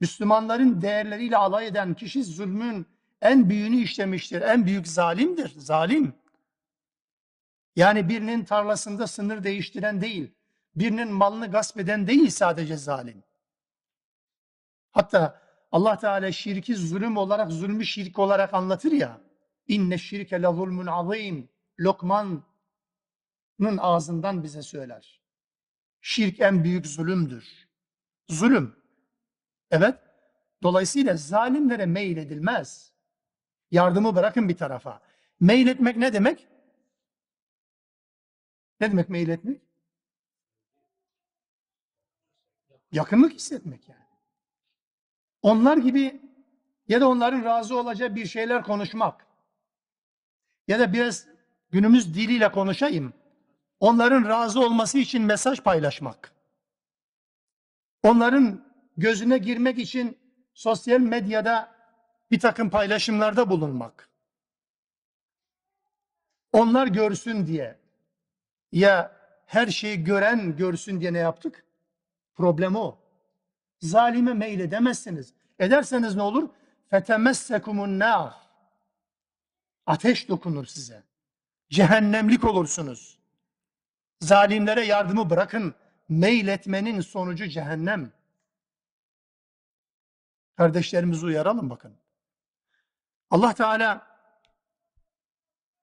[0.00, 2.86] Müslümanların değerleriyle alay eden kişi zulmün
[3.22, 4.42] en büyüğünü işlemiştir.
[4.42, 5.52] En büyük zalimdir.
[5.56, 6.14] Zalim.
[7.76, 10.30] Yani birinin tarlasında sınır değiştiren değil,
[10.76, 13.22] birinin malını gasp eden değil sadece zalim.
[14.92, 15.40] Hatta
[15.72, 19.20] Allah Teala şirki zulüm olarak, zulmü şirk olarak anlatır ya.
[19.68, 21.48] İnne şirke la zulmun azim.
[21.80, 22.42] Lokman'ın
[23.78, 25.20] ağzından bize söyler.
[26.00, 27.68] Şirk en büyük zulümdür.
[28.28, 28.79] Zulüm.
[29.70, 29.98] Evet.
[30.62, 32.92] Dolayısıyla zalimlere meyledilmez.
[33.70, 35.00] Yardımı bırakın bir tarafa.
[35.40, 36.48] Meyletmek ne demek?
[38.80, 39.60] Ne demek meyletmek?
[42.92, 44.00] Yakınlık hissetmek yani.
[45.42, 46.20] Onlar gibi
[46.88, 49.26] ya da onların razı olacağı bir şeyler konuşmak.
[50.68, 51.26] Ya da biraz
[51.70, 53.12] günümüz diliyle konuşayım.
[53.80, 56.32] Onların razı olması için mesaj paylaşmak.
[58.02, 58.69] Onların
[59.00, 60.18] gözüne girmek için
[60.54, 61.74] sosyal medyada
[62.30, 64.08] bir takım paylaşımlarda bulunmak.
[66.52, 67.78] Onlar görsün diye
[68.72, 71.64] ya her şeyi gören görsün diye ne yaptık?
[72.34, 72.98] Problem o.
[73.80, 75.34] Zalime meyledemezsiniz.
[75.58, 76.48] Ederseniz ne olur?
[76.90, 78.34] Fetemessekumun nar.
[79.86, 81.02] Ateş dokunur size.
[81.70, 83.18] Cehennemlik olursunuz.
[84.20, 85.74] Zalimlere yardımı bırakın.
[86.08, 88.12] Meyletmenin sonucu cehennem.
[90.59, 91.93] Kardeşlerimizi uyaralım bakın.
[93.29, 94.07] Allah Teala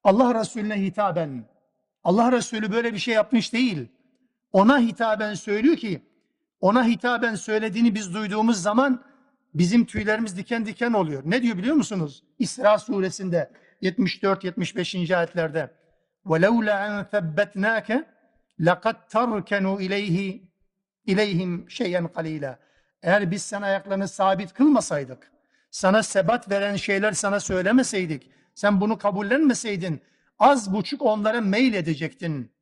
[0.03, 1.45] Allah Resulüne hitaben.
[2.03, 3.87] Allah Resulü böyle bir şey yapmış değil.
[4.51, 6.01] Ona hitaben söylüyor ki
[6.61, 9.03] ona hitaben söylediğini biz duyduğumuz zaman
[9.53, 11.21] bizim tüylerimiz diken diken oluyor.
[11.25, 12.23] Ne diyor biliyor musunuz?
[12.39, 15.15] İsra suresinde 74-75.
[15.17, 15.71] ayetlerde
[16.25, 18.05] وَلَوْلَا أَنْ ثَبَّتْنَاكَ
[18.59, 20.41] لَقَدْ تَرْكَنُوا إِلَيْهِ
[21.05, 22.59] İleyhim şeyen kalila.
[23.02, 25.32] eğer biz sen ayaklarını sabit kılmasaydık,
[25.70, 30.02] sana sebat veren şeyler sana söylemeseydik, sen bunu kabullenmeseydin,
[30.38, 32.52] az buçuk onlara meyil edecektin.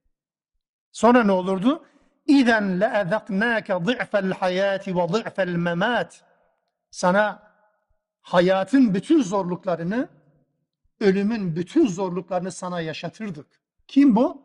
[0.93, 1.87] Sonra ne olurdu?
[2.27, 6.25] İden İzen le'ezeknâke zı'fel hayâti ve zı'fel memât.
[6.91, 7.53] Sana
[8.21, 10.09] hayatın bütün zorluklarını,
[11.01, 13.47] ölümün bütün zorluklarını sana yaşatırdık.
[13.89, 14.43] Kim bu?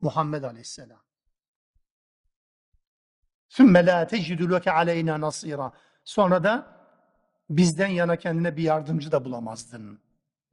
[0.00, 1.07] Muhammed Aleyhisselam.
[3.48, 5.72] Sümme la tecidülüke aleyna nasira.
[6.04, 6.78] Sonra da
[7.50, 10.00] bizden yana kendine bir yardımcı da bulamazdın.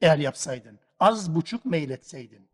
[0.01, 0.79] Eğer yapsaydın.
[0.99, 2.49] Az buçuk meyletseydin.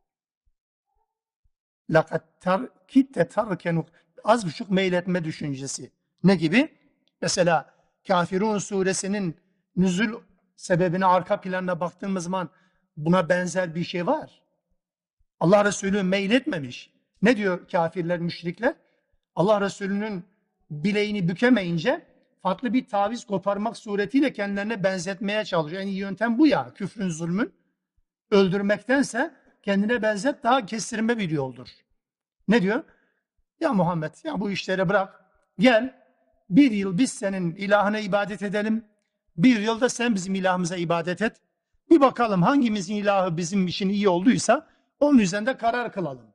[1.90, 3.90] Lakat tar kitte tarkenuk
[4.24, 5.92] az buçuk meyletme düşüncesi.
[6.24, 6.78] Ne gibi?
[7.22, 7.74] Mesela
[8.08, 9.38] Kafirun suresinin
[9.76, 10.14] nüzül
[10.56, 12.50] sebebine arka planına baktığımız zaman
[12.98, 14.42] buna benzer bir şey var.
[15.40, 16.94] Allah Resulü meyletmemiş.
[17.22, 18.76] Ne diyor kafirler, müşrikler?
[19.36, 20.24] Allah Resulü'nün
[20.72, 22.06] bileğini bükemeyince
[22.44, 25.82] farklı bir taviz koparmak suretiyle kendilerine benzetmeye çalışıyor.
[25.82, 27.54] En iyi yöntem bu ya, küfrün, zulmün.
[28.32, 31.68] Öldürmektense kendine benzet daha kestirme bir yoldur.
[32.48, 32.84] Ne diyor?
[33.60, 35.26] Ya Muhammed ya bu işleri bırak.
[35.60, 36.02] Gel
[36.50, 38.86] bir yıl biz senin ilahına ibadet edelim.
[39.38, 41.42] Bir yılda sen bizim ilahımıza ibadet et.
[41.90, 44.68] Bir bakalım hangimizin ilahı bizim için iyi olduysa
[45.00, 46.26] onun üzerinde karar kılalım.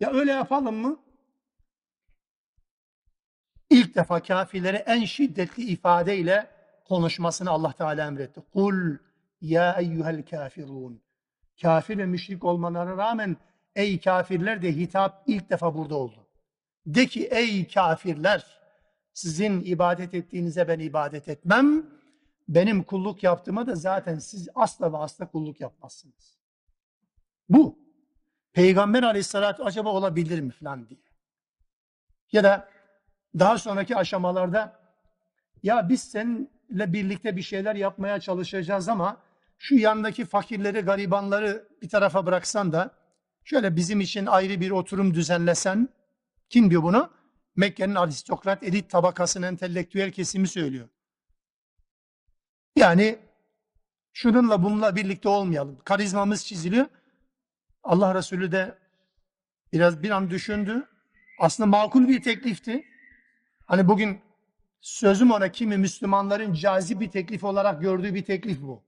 [0.00, 0.98] Ya öyle yapalım mı?
[3.70, 6.46] İlk defa kafirlere en şiddetli ifadeyle
[6.84, 8.40] konuşmasını Allah Teala emretti.
[8.52, 8.96] Kul
[9.40, 11.02] ya eyyuhel kafirun.
[11.62, 13.36] Kafir ve müşrik olmalarına rağmen
[13.76, 16.26] ey kafirler de hitap ilk defa burada oldu.
[16.86, 18.58] De ki ey kafirler
[19.12, 21.86] sizin ibadet ettiğinize ben ibadet etmem.
[22.48, 26.38] Benim kulluk yaptığıma da zaten siz asla ve asla kulluk yapmazsınız.
[27.48, 27.78] Bu.
[28.52, 31.00] Peygamber aleyhissalatü acaba olabilir mi falan diye.
[32.32, 32.68] Ya da
[33.38, 34.80] daha sonraki aşamalarda
[35.62, 39.16] ya biz seninle birlikte bir şeyler yapmaya çalışacağız ama
[39.58, 42.90] şu yandaki fakirleri, garibanları bir tarafa bıraksan da
[43.44, 45.88] şöyle bizim için ayrı bir oturum düzenlesen
[46.48, 47.10] kim diyor bunu?
[47.56, 50.88] Mekke'nin aristokrat elit tabakasının entelektüel kesimi söylüyor.
[52.76, 53.18] Yani
[54.12, 55.78] şununla bununla birlikte olmayalım.
[55.84, 56.86] Karizmamız çiziliyor.
[57.82, 58.78] Allah Resulü de
[59.72, 60.88] biraz bir an düşündü.
[61.40, 62.84] Aslında makul bir teklifti.
[63.68, 64.20] Hani bugün
[64.80, 68.82] sözüm ona kimi Müslümanların cazip bir teklif olarak gördüğü bir teklif bu.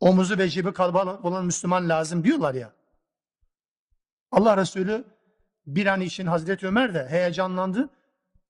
[0.00, 2.72] Omuzu ve cebi kalabalık olan Müslüman lazım diyorlar ya.
[4.30, 5.04] Allah Resulü
[5.66, 7.90] bir an için Hazreti Ömer de heyecanlandı.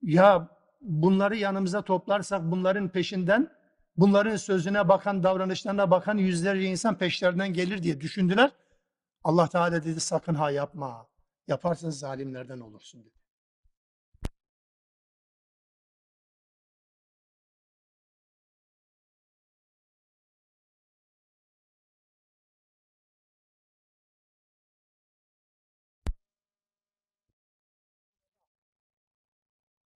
[0.03, 0.49] Ya
[0.81, 3.53] bunları yanımıza toplarsak bunların peşinden
[3.97, 8.51] bunların sözüne bakan, davranışlarına bakan yüzlerce insan peşlerinden gelir diye düşündüler.
[9.25, 11.07] Allah Teala dedi sakın ha yapma.
[11.49, 13.16] Yaparsan zalimlerden olursun dedi.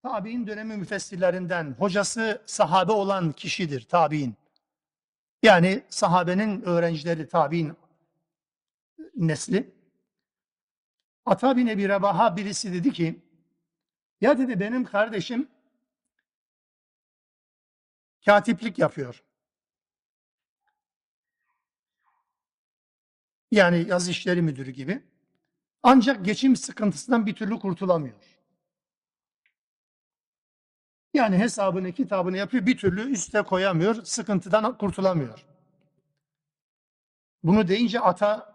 [0.02, 4.34] Tabi'in dönemi müfessirlerinden, hocası sahabe olan kişidir tabi'in.
[5.42, 7.76] Yani sahabenin öğrencileri tabi'in
[9.16, 9.74] nesli.
[11.26, 13.22] Ata bin Ebi Rebaha birisi dedi ki,
[14.20, 15.48] ya dedi benim kardeşim
[18.24, 19.24] katiplik yapıyor.
[23.50, 25.02] Yani yaz işleri müdürü gibi.
[25.82, 28.37] Ancak geçim sıkıntısından bir türlü kurtulamıyor.
[31.18, 35.46] Yani hesabını kitabını yapıyor bir türlü üste koyamıyor, sıkıntıdan kurtulamıyor.
[37.42, 38.54] Bunu deyince ata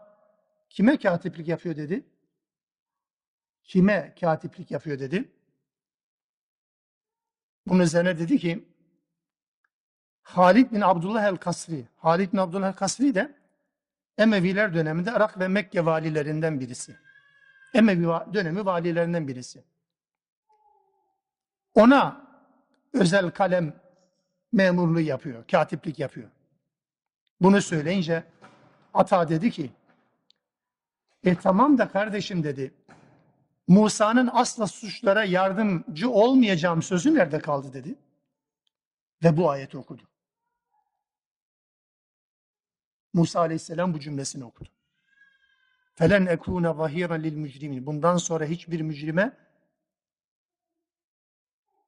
[0.70, 2.06] kime katiplik yapıyor dedi?
[3.64, 5.32] Kime katiplik yapıyor dedi?
[7.68, 8.70] Bunun üzerine dedi ki
[10.22, 11.88] Halid bin Abdullah el-Kasri.
[11.98, 13.36] Halid bin Abdullah el-Kasri de
[14.18, 16.96] Emeviler döneminde Irak ve Mekke valilerinden birisi.
[17.74, 19.64] Emevi dönemi valilerinden birisi.
[21.74, 22.23] Ona
[22.94, 23.74] özel kalem
[24.52, 26.30] memurluğu yapıyor, katiplik yapıyor.
[27.42, 28.24] Bunu söyleyince
[28.94, 29.72] Ata dedi ki,
[31.24, 32.74] e tamam da kardeşim dedi,
[33.68, 37.96] Musa'nın asla suçlara yardımcı olmayacağım sözü nerede kaldı dedi.
[39.24, 40.04] Ve bu ayeti okudu.
[43.14, 44.70] Musa aleyhisselam bu cümlesini okudu.
[45.96, 47.86] Felen ekune zahiren lil mücrimin.
[47.86, 49.38] Bundan sonra hiçbir mücrime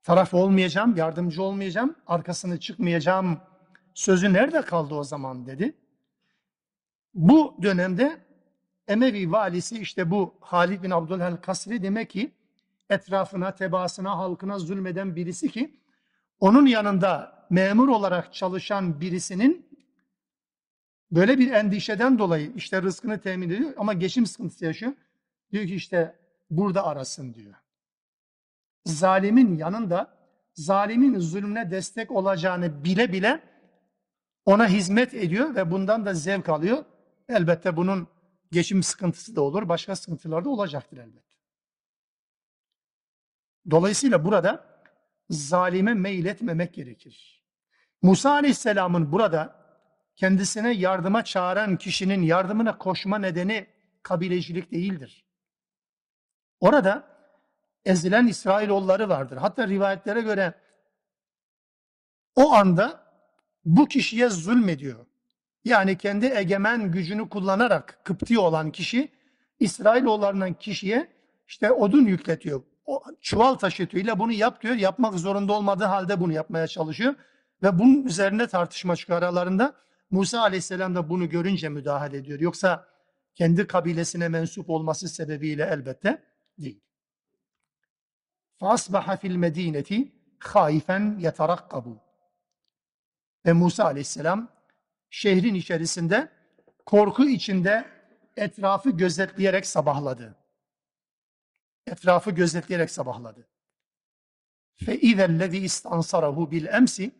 [0.06, 3.39] taraf olmayacağım, yardımcı olmayacağım, arkasını çıkmayacağım
[3.94, 5.76] sözü nerede kaldı o zaman dedi.
[7.13, 8.26] Bu dönemde
[8.88, 12.32] Emevi valisi işte bu Halid bin Abdülhel Kasri demek ki
[12.89, 15.80] etrafına, tebaasına, halkına zulmeden birisi ki
[16.39, 19.65] onun yanında memur olarak çalışan birisinin
[21.12, 24.94] böyle bir endişeden dolayı işte rızkını temin ediyor ama geçim sıkıntısı yaşıyor.
[25.52, 26.15] Diyor ki işte
[26.50, 27.64] burada arasın diyor.
[28.86, 30.17] Zalimin yanında
[30.54, 33.41] zalimin zulmüne destek olacağını bile bile
[34.45, 36.86] ona hizmet ediyor ve bundan da zevk alıyor.
[37.30, 38.08] Elbette bunun
[38.52, 41.36] geçim sıkıntısı da olur, başka sıkıntılar da olacaktır elbette.
[43.71, 44.65] Dolayısıyla burada
[45.30, 47.43] zalime meyletmemek gerekir.
[48.02, 49.65] Musa Aleyhisselam'ın burada
[50.15, 53.67] kendisine yardıma çağıran kişinin yardımına koşma nedeni
[54.04, 55.26] kabilecilik değildir.
[56.60, 57.14] Orada
[57.86, 59.38] ezilen İsrailoğulları vardır.
[59.38, 60.54] Hatta rivayetlere göre
[62.36, 63.06] o anda
[63.65, 65.06] bu kişiye zulmediyor.
[65.65, 69.12] Yani kendi egemen gücünü kullanarak Kıpti olan kişi
[69.60, 71.08] İsrailoğullarından kişiye
[71.48, 72.63] işte odun yükletiyor.
[72.86, 74.04] O çuval taşıtıyor.
[74.04, 74.76] İlla bunu yap diyor.
[74.76, 77.15] Yapmak zorunda olmadığı halde bunu yapmaya çalışıyor.
[77.63, 79.74] Ve bunun üzerine tartışma çıkıyor aralarında.
[80.12, 82.39] Musa aleyhisselam da bunu görünce müdahale ediyor.
[82.39, 82.88] Yoksa
[83.36, 86.24] kendi kabilesine mensup olması sebebiyle elbette
[86.58, 86.82] değil.
[88.61, 90.09] فَأَصْبَحَ فِي الْمَد۪ينَةِ
[90.40, 91.96] خَائِفًا يَتَرَقَّبُ
[93.46, 94.49] Ve Musa aleyhisselam
[95.11, 96.29] şehrin içerisinde
[96.87, 97.85] korku içinde
[98.37, 100.37] etrafı gözetleyerek sabahladı.
[101.87, 103.46] Etrafı gözetleyerek sabahladı.
[104.81, 107.11] فَاِذَا الَّذ۪ي اِسْتَنْصَرَهُ بِالْاَمْسِ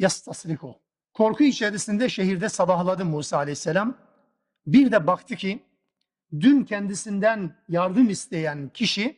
[0.00, 0.74] يَسْتَصْرِخُ
[1.14, 3.98] Korku içerisinde şehirde sabahladı Musa aleyhisselam.
[4.66, 5.62] Bir de baktı ki
[6.40, 9.16] dün kendisinden yardım isteyen kişi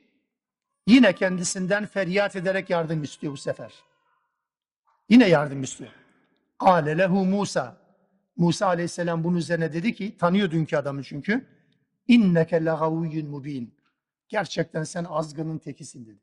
[0.87, 3.73] yine kendisinden feryat ederek yardım istiyor bu sefer.
[5.09, 5.91] Yine yardım istiyor.
[6.59, 7.81] Kale lehu Musa.
[8.37, 11.47] Musa aleyhisselam bunun üzerine dedi ki, tanıyor dünkü adamı çünkü.
[12.07, 13.75] İnneke legavuyyun mubin.
[14.27, 16.19] Gerçekten sen azgının tekisin dedi.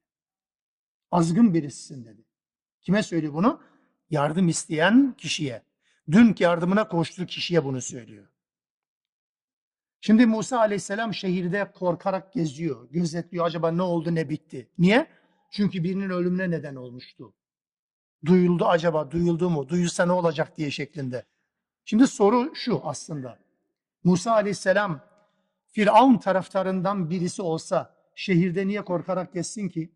[1.10, 2.24] Azgın birisisin dedi.
[2.80, 3.60] Kime söylüyor bunu?
[4.10, 5.62] Yardım isteyen kişiye.
[6.10, 8.26] Dün yardımına koştuğu kişiye bunu söylüyor.
[10.00, 12.88] Şimdi Musa aleyhisselam şehirde korkarak geziyor.
[12.90, 14.68] Gözetliyor acaba ne oldu ne bitti.
[14.78, 15.06] Niye?
[15.50, 17.34] Çünkü birinin ölümüne neden olmuştu.
[18.24, 19.68] Duyuldu acaba duyuldu mu?
[19.68, 21.24] Duyulsa ne olacak diye şeklinde.
[21.84, 23.38] Şimdi soru şu aslında.
[24.04, 25.00] Musa aleyhisselam
[25.66, 29.92] Firavun taraftarından birisi olsa şehirde niye korkarak gezsin ki?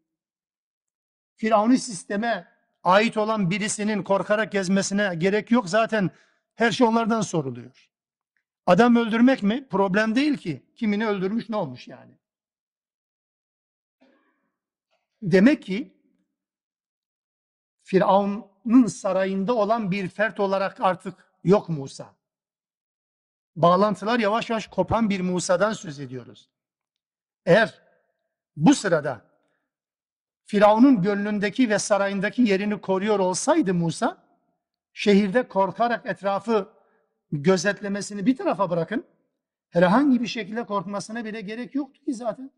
[1.35, 2.49] Firavun'un sisteme
[2.83, 5.69] ait olan birisinin korkarak gezmesine gerek yok.
[5.69, 6.11] Zaten
[6.55, 7.92] her şey onlardan soruluyor.
[8.67, 9.69] Adam öldürmek mi?
[9.69, 10.63] Problem değil ki.
[10.77, 12.19] Kimini öldürmüş ne olmuş yani?
[15.23, 15.97] Demek ki
[17.83, 22.15] Firavun'un sarayında olan bir fert olarak artık yok Musa.
[23.57, 26.49] Bağlantılar yavaş yavaş kopan bir Musa'dan söz ediyoruz.
[27.47, 27.83] Eğer
[28.57, 29.25] bu sırada
[30.45, 34.25] Firavun'un gönlündeki ve sarayındaki yerini koruyor olsaydı Musa,
[34.93, 36.69] şehirde korkarak etrafı
[37.33, 39.05] gözetlemesini bir tarafa bırakın,
[39.71, 42.51] herhangi bir şekilde korkmasına bile gerek yoktu ki zaten.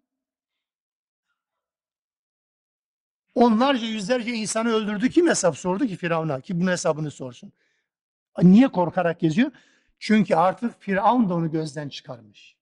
[3.35, 5.11] Onlarca yüzlerce insanı öldürdü.
[5.11, 6.41] Kim hesap sordu ki Firavun'a?
[6.41, 7.53] Ki bunun hesabını sorsun.
[8.43, 9.53] Niye korkarak geziyor?
[9.99, 12.57] Çünkü artık Firavun da onu gözden çıkarmış.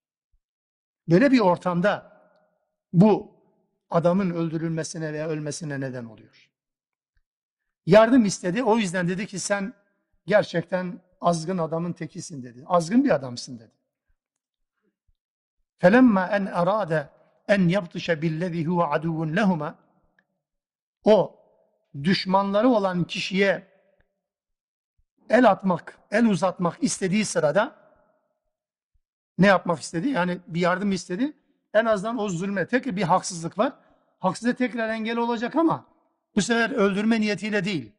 [1.09, 2.21] Böyle bir ortamda
[2.93, 3.33] bu
[3.91, 6.51] adamın öldürülmesine veya ölmesine neden oluyor.
[7.87, 8.63] Yardım istedi.
[8.63, 9.75] O yüzden dedi ki sen
[10.27, 12.65] gerçekten azgın adamın tekisin dedi.
[12.67, 13.73] Azgın bir adamsın dedi.
[15.79, 17.09] Felemma en arade
[17.49, 19.79] en yaptışa billezî huve aduvun lehuma
[21.05, 21.37] o
[22.03, 23.67] düşmanları olan kişiye
[25.31, 27.77] el atmak, el uzatmak istediği sırada
[29.39, 30.09] ne yapmak istedi?
[30.09, 31.33] Yani bir yardım istedi.
[31.75, 33.73] En azından o zulme tek bir haksızlık var.
[34.19, 35.87] Haksıza tekrar engel olacak ama
[36.37, 37.93] bu sefer öldürme niyetiyle değil.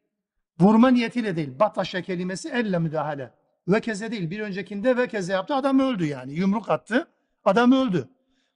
[0.59, 1.59] Vurma niyetiyle değil.
[1.59, 3.31] Bataşa kelimesi elle müdahale.
[3.67, 4.29] Vekeze değil.
[4.29, 5.55] Bir öncekinde vekeze yaptı.
[5.55, 6.33] Adam öldü yani.
[6.33, 7.07] Yumruk attı.
[7.45, 8.09] Adam öldü.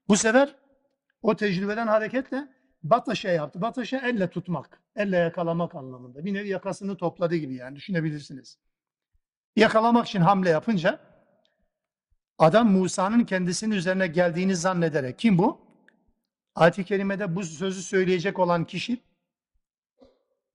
[0.08, 0.56] Bu sefer
[1.22, 2.48] o tecrübeden hareketle
[2.84, 3.62] bataşa yaptı.
[3.62, 4.82] Bataşa elle tutmak.
[4.96, 6.26] Elle yakalamak anlamında.
[6.26, 8.58] Bir nevi yakasını topladı gibi yani düşünebilirsiniz.
[9.56, 11.00] Yakalamak için hamle yapınca
[12.38, 15.20] adam Musa'nın kendisinin üzerine geldiğini zannederek.
[15.20, 15.60] Kim bu?
[16.56, 19.02] Ayet-i Kerime'de bu sözü söyleyecek olan kişi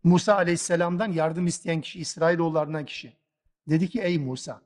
[0.05, 3.17] Musa Aleyhisselam'dan yardım isteyen kişi, İsrailoğullarından kişi.
[3.69, 4.63] Dedi ki ey Musa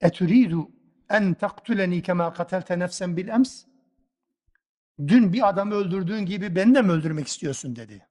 [0.00, 0.70] eturidu
[1.10, 3.64] en taktuleni kema katelte nefsen bil ems
[4.98, 8.08] dün bir adamı öldürdüğün gibi beni de mi öldürmek istiyorsun dedi.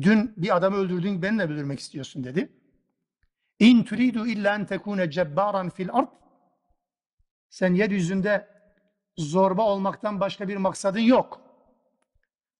[0.00, 2.52] Dün bir adamı öldürdüğün gibi beni de öldürmek istiyorsun dedi.
[3.58, 6.08] İn turidu illa en tekune cebbaran fil ard
[7.50, 8.55] sen yeryüzünde
[9.18, 11.42] zorba olmaktan başka bir maksadın yok.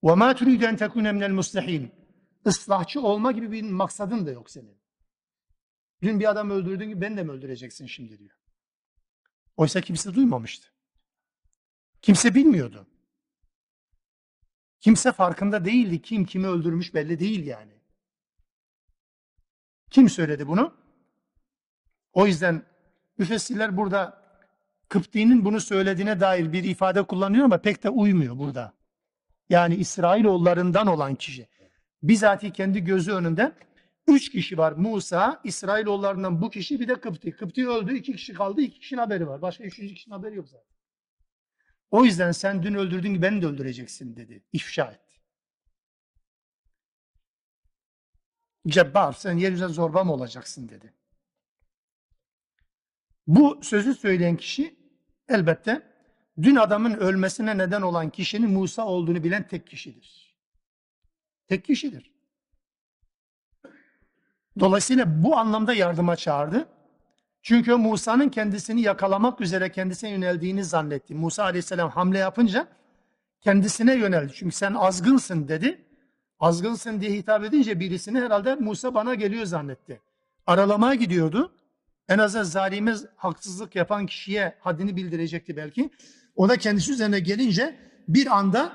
[0.02, 1.92] Ma turidu en tekune minel muslihin.
[2.46, 4.78] Islahçı olma gibi bir maksadın da yok senin.
[6.02, 8.36] Dün bir adam öldürdüğün gibi beni de mi öldüreceksin şimdi diyor.
[9.56, 10.68] Oysa kimse duymamıştı.
[12.02, 12.86] Kimse bilmiyordu.
[14.80, 16.02] Kimse farkında değildi.
[16.02, 17.72] Kim kimi öldürmüş belli değil yani.
[19.90, 20.74] Kim söyledi bunu?
[22.12, 22.66] O yüzden
[23.18, 24.25] müfessirler burada
[24.88, 28.72] Kıpti'nin bunu söylediğine dair bir ifade kullanıyor ama pek de uymuyor burada.
[29.48, 31.48] Yani İsrailoğullarından olan kişi.
[32.02, 33.52] Bizatihi kendi gözü önünde
[34.06, 34.72] üç kişi var.
[34.72, 37.32] Musa, İsrailoğullarından bu kişi bir de Kıpti.
[37.32, 39.42] Kıpti öldü, iki kişi kaldı, iki kişinin haberi var.
[39.42, 40.76] Başka üçüncü kişinin haberi yok zaten.
[41.90, 44.42] O yüzden sen dün öldürdün gibi beni de öldüreceksin dedi.
[44.52, 45.20] İfşa etti.
[48.66, 50.94] Cebbar sen yeryüzüne zorba mı olacaksın dedi.
[53.26, 54.75] Bu sözü söyleyen kişi
[55.28, 55.82] elbette
[56.42, 60.36] dün adamın ölmesine neden olan kişinin Musa olduğunu bilen tek kişidir.
[61.46, 62.12] Tek kişidir.
[64.60, 66.68] Dolayısıyla bu anlamda yardıma çağırdı.
[67.42, 71.14] Çünkü Musa'nın kendisini yakalamak üzere kendisine yöneldiğini zannetti.
[71.14, 72.68] Musa aleyhisselam hamle yapınca
[73.40, 74.32] kendisine yöneldi.
[74.34, 75.84] Çünkü sen azgınsın dedi.
[76.40, 80.00] Azgınsın diye hitap edince birisini herhalde Musa bana geliyor zannetti.
[80.46, 81.52] Aralamaya gidiyordu.
[82.08, 85.90] En azından zalime haksızlık yapan kişiye haddini bildirecekti belki.
[86.36, 87.78] O da kendisi üzerine gelince
[88.08, 88.72] bir anda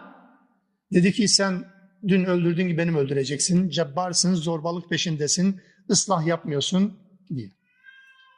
[0.94, 1.66] dedi ki sen
[2.08, 3.70] dün öldürdüğün gibi benim öldüreceksin.
[3.70, 7.00] Cebbarsın, zorbalık peşindesin, ıslah yapmıyorsun
[7.36, 7.52] diye.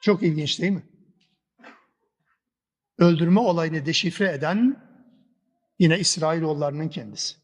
[0.02, 0.84] Çok ilginç değil mi?
[2.98, 4.84] Öldürme olayını deşifre eden
[5.80, 7.36] yine İsrailoğullarının kendisi.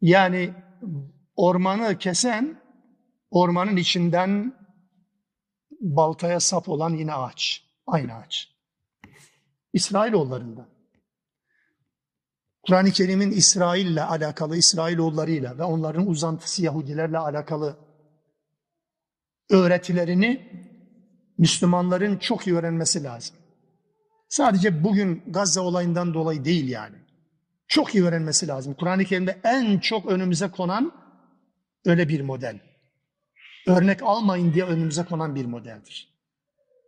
[0.00, 0.54] Yani
[1.36, 2.60] ormanı kesen,
[3.30, 4.54] ormanın içinden
[5.80, 7.62] baltaya sap olan yine ağaç.
[7.86, 8.48] Aynı ağaç.
[9.72, 10.68] İsrailoğullarından.
[12.66, 17.76] Kur'an-ı Kerim'in İsrail'le alakalı, İsrailoğullarıyla ve onların uzantısı Yahudilerle alakalı
[19.50, 20.50] öğretilerini
[21.38, 23.36] Müslümanların çok iyi öğrenmesi lazım.
[24.28, 26.96] Sadece bugün Gazze olayından dolayı değil yani.
[27.68, 28.74] Çok iyi öğrenmesi lazım.
[28.74, 30.92] Kur'an-ı Kerim'de en çok önümüze konan
[31.84, 32.60] öyle bir model.
[33.66, 36.08] Örnek almayın diye önümüze konan bir modeldir.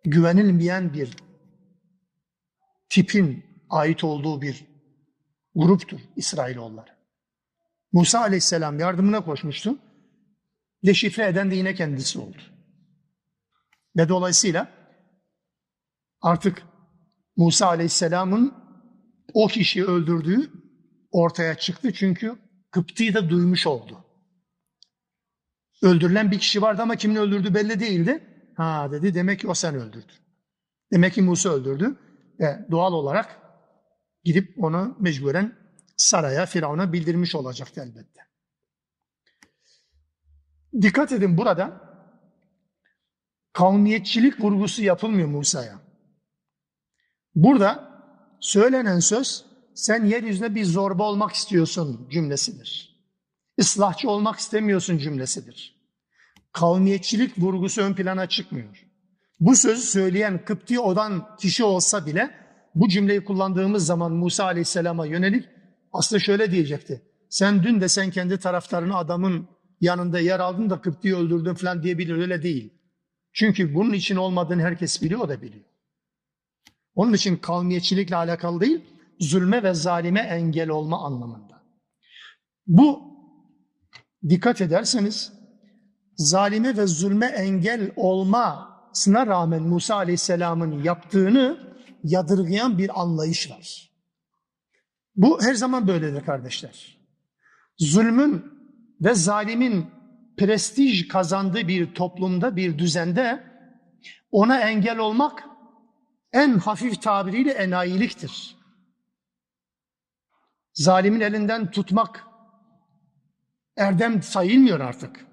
[0.05, 1.17] Güvenilmeyen bir
[2.89, 4.67] tipin ait olduğu bir
[5.55, 6.99] gruptur İsrailoğulları.
[7.93, 9.79] Musa aleyhisselam yardımına koşmuştu.
[10.85, 12.39] Deşifre eden de yine kendisi oldu.
[13.97, 14.69] Ve dolayısıyla
[16.21, 16.63] artık
[17.37, 18.55] Musa Aleyhisselam'ın
[19.35, 20.51] o kişiyi öldürdüğü
[21.11, 21.93] ortaya çıktı.
[21.93, 22.39] Çünkü
[22.71, 24.05] Kıpti'yi de duymuş oldu.
[25.83, 28.25] Öldürülen bir kişi vardı ama kimin öldürdüğü belli değildi.
[28.57, 30.17] Ha dedi demek ki o sen öldürdün.
[30.93, 31.97] Demek ki Musa öldürdü.
[32.41, 33.41] Ve doğal olarak
[34.25, 35.59] gidip onu mecburen
[35.97, 38.21] saraya, Firavun'a bildirmiş olacaktı elbette.
[40.83, 41.89] Dikkat edin burada
[43.53, 45.81] kavmiyetçilik vurgusu yapılmıyor Musa'ya.
[47.35, 47.89] Burada
[48.41, 52.88] söylenen söz sen yeryüzünde bir zorba olmak istiyorsun cümlesidir.
[53.59, 55.79] Islahçı olmak istemiyorsun cümlesidir.
[56.53, 58.87] Kavmiyetçilik vurgusu ön plana çıkmıyor.
[59.41, 62.31] Bu sözü söyleyen Kıpti olan kişi olsa bile
[62.75, 65.49] bu cümleyi kullandığımız zaman Musa Aleyhisselam'a yönelik
[65.93, 67.03] aslında şöyle diyecekti.
[67.29, 69.49] Sen dün de sen kendi taraftarını adamın
[69.81, 72.75] yanında yer aldın da Kıpti'yi öldürdün falan diyebilir öyle değil.
[73.33, 75.65] Çünkü bunun için olmadığını herkes biliyor, o da biliyor.
[76.95, 78.81] Onun için kavmiyetçilikle alakalı değil,
[79.21, 81.63] zulme ve zalime engel olma anlamında.
[82.67, 83.18] Bu
[84.29, 85.33] dikkat ederseniz
[86.17, 91.59] zalime ve zulme engel olmasına rağmen Musa Aleyhisselam'ın yaptığını
[92.05, 93.91] yadırgayan bir anlayış var.
[95.17, 96.99] Bu her zaman böyledir kardeşler.
[97.79, 98.45] Zulmün
[99.01, 99.87] ve zalimin
[100.37, 103.45] prestij kazandığı bir toplumda, bir düzende
[104.31, 105.45] ona engel olmak
[106.33, 108.57] en hafif tabiriyle enayiliktir.
[110.73, 112.28] Zalimin elinden tutmak
[113.79, 115.27] erdem sayılmıyor artık.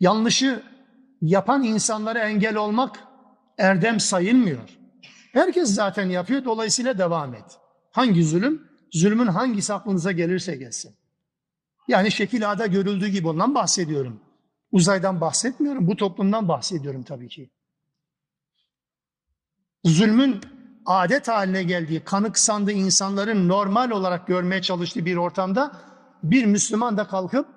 [0.00, 0.62] Yanlışı
[1.20, 3.00] yapan insanlara engel olmak
[3.58, 4.68] erdem sayılmıyor.
[5.32, 7.58] Herkes zaten yapıyor, dolayısıyla devam et.
[7.90, 8.62] Hangi zulüm?
[8.92, 10.94] Zulmün hangisi aklınıza gelirse gelsin.
[11.88, 14.20] Yani şekil ağda görüldüğü gibi ondan bahsediyorum.
[14.72, 17.50] Uzaydan bahsetmiyorum, bu toplumdan bahsediyorum tabii ki.
[19.84, 20.40] Zulmün
[20.86, 25.93] adet haline geldiği, kanık sandığı insanların normal olarak görmeye çalıştığı bir ortamda
[26.30, 27.48] bir Müslüman da kalkıp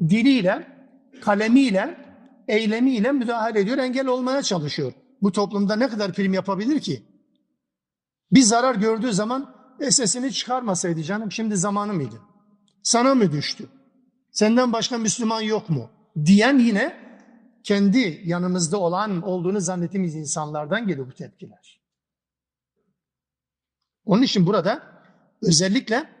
[0.00, 0.66] diliyle,
[1.20, 1.98] kalemiyle,
[2.48, 4.92] eylemiyle müdahale ediyor, engel olmaya çalışıyor.
[5.22, 7.02] Bu toplumda ne kadar prim yapabilir ki?
[8.32, 12.20] Bir zarar gördüğü zaman e, sesini çıkarmasaydı canım şimdi zamanı mıydı?
[12.82, 13.68] Sana mı düştü?
[14.32, 15.90] Senden başka Müslüman yok mu?
[16.24, 16.96] Diyen yine
[17.64, 21.80] kendi yanımızda olan olduğunu zannettiğimiz insanlardan geliyor bu tepkiler.
[24.04, 24.82] Onun için burada
[25.42, 26.19] özellikle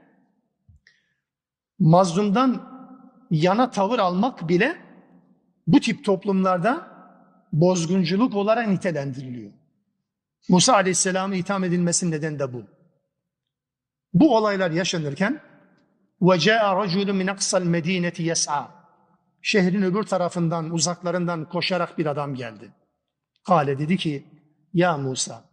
[1.79, 2.61] mazlumdan
[3.31, 4.77] yana tavır almak bile
[5.67, 6.87] bu tip toplumlarda
[7.53, 9.51] bozgunculuk olarak nitelendiriliyor.
[10.49, 12.63] Musa Aleyhisselam'a itham edilmesinin nedeni de bu.
[14.13, 15.41] Bu olaylar yaşanırken
[16.21, 18.65] وَجَاءَ رَجُلٌ مِنْ اَقْصَى الْمَد۪ينَةِ يَسْعَى
[19.41, 22.71] Şehrin öbür tarafından, uzaklarından koşarak bir adam geldi.
[23.47, 24.25] Kale dedi ki,
[24.73, 25.43] Ya Musa,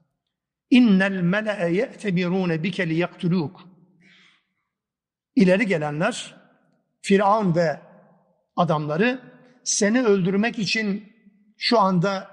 [0.71, 3.61] innel mele'e ye'tebirûne bike liyaktulûk.
[5.38, 6.36] İleri gelenler,
[7.02, 7.80] Firavun ve
[8.56, 9.22] adamları
[9.64, 11.14] seni öldürmek için
[11.58, 12.32] şu anda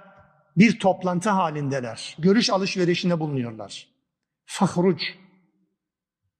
[0.57, 2.16] bir toplantı halindeler.
[2.18, 3.88] Görüş alışverişinde bulunuyorlar.
[4.44, 5.05] Fahruc,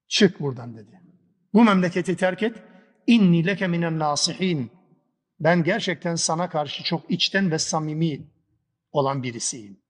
[0.09, 1.01] çık buradan dedi.
[1.55, 2.63] Bu memleketi terk et.
[3.07, 4.71] İnni leke minen nasihin.
[5.41, 8.31] Ben gerçekten sana karşı çok içten ve samimi
[8.93, 9.81] olan birisiyim.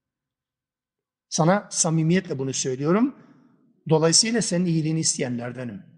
[1.29, 3.15] Sana samimiyetle bunu söylüyorum.
[3.89, 5.94] Dolayısıyla senin iyiliğini isteyenlerdenim.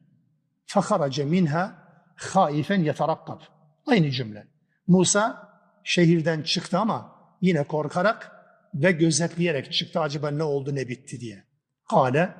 [0.66, 1.74] Fakarace minha
[2.16, 3.40] haifen yeterakkab.
[3.86, 4.46] Aynı cümle.
[4.86, 5.48] Musa
[5.84, 8.32] şehirden çıktı ama yine korkarak
[8.74, 11.44] ve gözetleyerek çıktı acaba ne oldu ne bitti diye.
[11.90, 12.34] Kale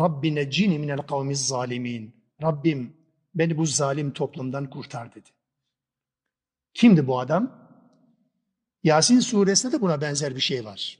[0.00, 2.16] Rabbi neccini minel kavmiz zalimin.
[2.42, 2.96] Rabbim
[3.34, 5.28] beni bu zalim toplumdan kurtar dedi.
[6.74, 7.68] Kimdi bu adam?
[8.82, 10.98] Yasin suresinde de buna benzer bir şey var.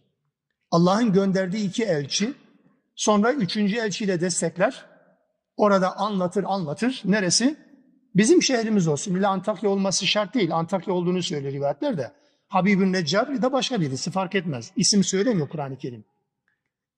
[0.71, 2.35] Allah'ın gönderdiği iki elçi,
[2.95, 4.85] sonra üçüncü elçiyle destekler.
[5.57, 7.03] Orada anlatır anlatır.
[7.05, 7.57] Neresi?
[8.15, 9.15] Bizim şehrimiz olsun.
[9.15, 10.55] İlla Antakya olması şart değil.
[10.55, 12.13] Antakya olduğunu söylüyor rivayetler de.
[12.49, 14.73] Habibün Neccar da başka birisi fark etmez.
[14.77, 16.05] İsim söylemiyor Kur'an-ı Kerim.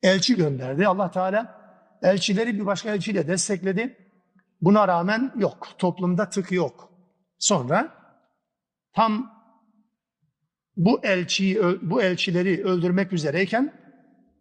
[0.02, 0.86] Elçi gönderdi.
[0.86, 1.60] Allah Teala
[2.02, 3.96] elçileri bir başka elçiyle destekledi.
[4.60, 5.68] Buna rağmen yok.
[5.78, 6.92] Toplumda tık yok.
[7.38, 7.94] Sonra
[8.92, 9.34] tam
[10.76, 13.83] bu elçiyi bu elçileri öldürmek üzereyken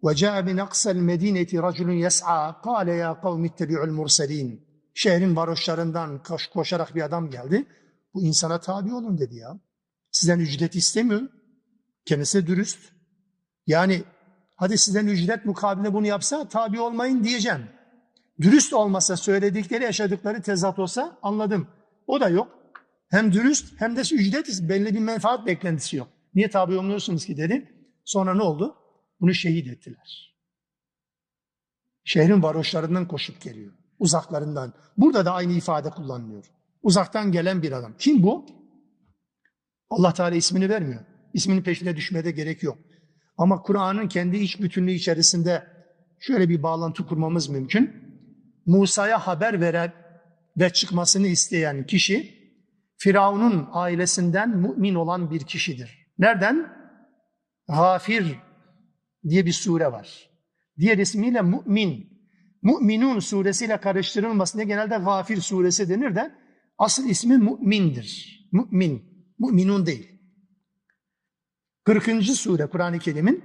[0.07, 4.59] وَجَاءَ مِنْ أَقْسَى الْمَد۪ينَةِ رَجُلٌ يَسْعَى قَالَ يَا قَوْمِ اتَّبِعُ الْمُرْسَلِينَ
[4.95, 7.67] Şehrin varoşlarından koş, koşarak bir adam geldi.
[8.15, 9.61] Bu insana tabi olun dedi ya.
[10.11, 11.23] Sizden ücret istemiyor.
[12.05, 12.79] Kendisi dürüst.
[13.67, 14.03] Yani
[14.57, 17.61] hadi sizden ücret mukabilinde bunu yapsa tabi olmayın diyeceğim.
[18.41, 21.69] Dürüst olmasa söyledikleri yaşadıkları tezat olsa anladım.
[22.07, 22.59] O da yok.
[23.11, 26.09] Hem dürüst hem de ücret belli bir menfaat beklentisi yok.
[26.35, 27.73] Niye tabi olmuyorsunuz ki dedi.
[28.05, 28.77] Sonra ne oldu?
[29.24, 30.36] Bunu şehit ettiler.
[32.04, 33.72] Şehrin varoşlarından koşup geliyor.
[34.00, 34.74] Uzaklarından.
[34.98, 36.46] Burada da aynı ifade kullanılıyor.
[36.82, 37.94] Uzaktan gelen bir adam.
[37.98, 38.46] Kim bu?
[39.90, 41.02] Allah Teala ismini vermiyor.
[41.34, 42.78] İsminin peşine düşmede gerek yok.
[43.38, 45.68] Ama Kur'an'ın kendi iç bütünlüğü içerisinde
[46.20, 47.92] şöyle bir bağlantı kurmamız mümkün.
[48.66, 49.94] Musa'ya haber veren
[50.58, 52.44] ve çıkmasını isteyen kişi
[52.98, 56.08] Firavun'un ailesinden mümin olan bir kişidir.
[56.20, 56.74] Nereden?
[57.68, 58.40] Gafir
[59.30, 60.30] diye bir sure var.
[60.80, 62.14] Diğer ismiyle Mümin.
[62.62, 66.32] Müminun suresiyle karıştırılmasına genelde Gafir suresi denir de
[66.78, 68.40] asıl ismi Mümindir.
[68.52, 69.04] Mümin.
[69.40, 70.10] Müminun değil.
[71.84, 72.24] 40.
[72.24, 73.44] sure Kur'an-ı Kerim'in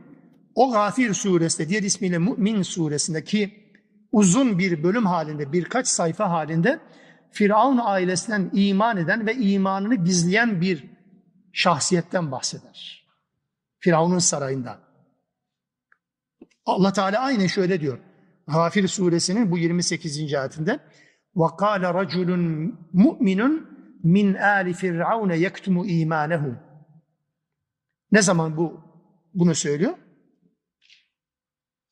[0.55, 3.72] o Gafir suresi diğer ismiyle Mümin suresindeki
[4.12, 6.81] uzun bir bölüm halinde birkaç sayfa halinde
[7.31, 10.85] Firavun ailesinden iman eden ve imanını gizleyen bir
[11.53, 13.09] şahsiyetten bahseder.
[13.79, 14.88] Firavun'un sarayında.
[16.67, 17.99] Allah Teala aynı şöyle diyor.
[18.47, 20.34] Gafir suresinin bu 28.
[20.34, 20.80] ayetinde
[21.36, 22.30] وَقَالَ رَجُلٌ
[22.93, 26.55] مُؤْمِنٌ min ali firavun yektumu imanehu.
[28.11, 28.82] Ne zaman bu
[29.34, 29.93] bunu söylüyor?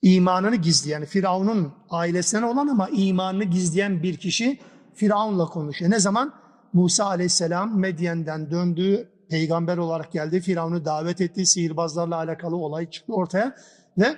[0.01, 4.59] İmanını gizleyen, Firavun'un ailesinden olan ama imanını gizleyen bir kişi
[4.93, 5.91] Firavun'la konuşuyor.
[5.91, 6.33] Ne zaman?
[6.73, 10.41] Musa aleyhisselam Medyen'den döndü, peygamber olarak geldi.
[10.41, 13.55] Firavun'u davet etti, sihirbazlarla alakalı olay çıktı ortaya
[13.97, 14.17] ve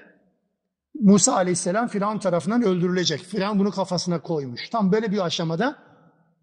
[1.02, 3.22] Musa aleyhisselam Firavun tarafından öldürülecek.
[3.22, 4.70] Firavun bunu kafasına koymuş.
[4.70, 5.78] Tam böyle bir aşamada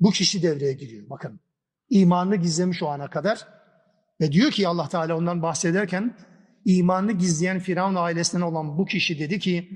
[0.01, 1.11] bu kişi devreye giriyor.
[1.11, 1.41] Bakın
[1.91, 3.49] imanını gizlemiş o ana kadar.
[4.21, 6.17] Ve diyor ki Allah Teala ondan bahsederken
[6.65, 9.69] imanını gizleyen Firavun ailesinden olan bu kişi dedi ki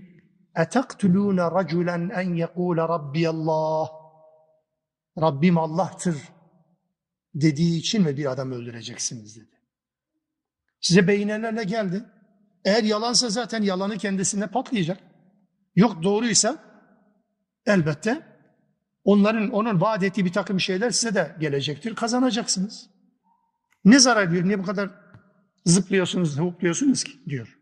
[0.54, 3.88] اَتَقْتُلُونَ رَجُلًا اَنْ يَقُولَ رَبِّيَ اللّٰهِ
[5.20, 6.16] Rabbim Allah'tır
[7.34, 9.60] dediği için mi bir adam öldüreceksiniz dedi.
[10.80, 12.04] Size beyinelerle geldi.
[12.65, 14.99] Eğer yalansa zaten yalanı kendisine patlayacak.
[15.75, 16.57] Yok doğruysa
[17.65, 18.21] elbette
[19.03, 21.95] onların onun vaat ettiği bir takım şeyler size de gelecektir.
[21.95, 22.89] Kazanacaksınız.
[23.85, 24.45] Ne zarar diyor?
[24.45, 24.89] Niye bu kadar
[25.65, 27.57] zıplıyorsunuz, hukluyorsunuz ki diyor.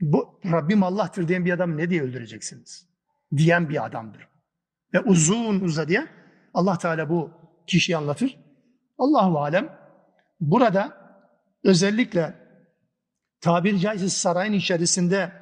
[0.00, 2.88] Bu Rabbim Allah'tır diyen bir adam ne diye öldüreceksiniz?
[3.36, 4.28] Diyen bir adamdır.
[4.94, 6.06] Ve uzun uzadıya
[6.54, 7.30] Allah Teala bu
[7.66, 8.38] kişiyi anlatır.
[8.98, 9.78] Allahu alem
[10.40, 10.96] burada
[11.64, 12.45] özellikle
[13.40, 15.32] tabiri caizse sarayın içerisinde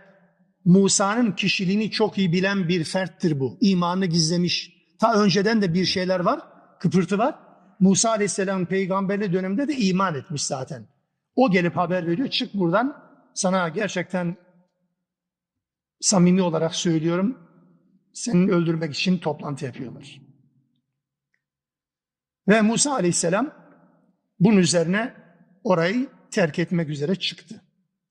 [0.64, 3.58] Musa'nın kişiliğini çok iyi bilen bir ferttir bu.
[3.60, 4.74] İmanını gizlemiş.
[5.00, 6.40] Ta önceden de bir şeyler var,
[6.80, 7.38] kıpırtı var.
[7.80, 10.86] Musa Aleyhisselam peygamberli döneminde de iman etmiş zaten.
[11.36, 12.28] O gelip haber veriyor.
[12.28, 14.36] Çık buradan sana gerçekten
[16.00, 17.38] samimi olarak söylüyorum.
[18.12, 20.20] Senin öldürmek için toplantı yapıyorlar.
[22.48, 23.52] Ve Musa Aleyhisselam
[24.40, 25.14] bunun üzerine
[25.64, 27.63] orayı terk etmek üzere çıktı.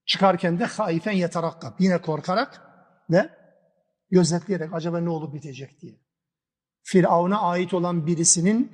[0.06, 1.74] Çıkarken de haifen yetarakkab.
[1.80, 2.62] Yine korkarak
[3.10, 3.30] ve
[4.12, 6.00] gözetleyerek acaba ne olup bitecek diye.
[6.84, 8.72] Firavun'a ait olan birisinin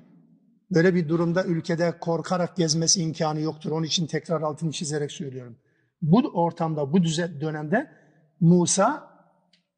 [0.71, 3.71] böyle bir durumda ülkede korkarak gezmesi imkanı yoktur.
[3.71, 5.57] Onun için tekrar altını çizerek söylüyorum.
[6.01, 7.91] Bu ortamda, bu düzen dönemde
[8.39, 9.09] Musa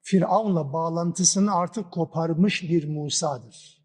[0.01, 3.81] Firavun'la bağlantısını artık koparmış bir Musa'dır.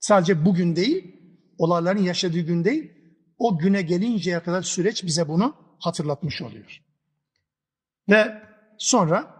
[0.00, 1.16] Sadece bugün değil,
[1.58, 2.92] olayların yaşadığı gün değil,
[3.38, 6.81] o güne gelinceye kadar süreç bize bunu hatırlatmış oluyor.
[8.09, 8.43] Ve
[8.77, 9.39] sonra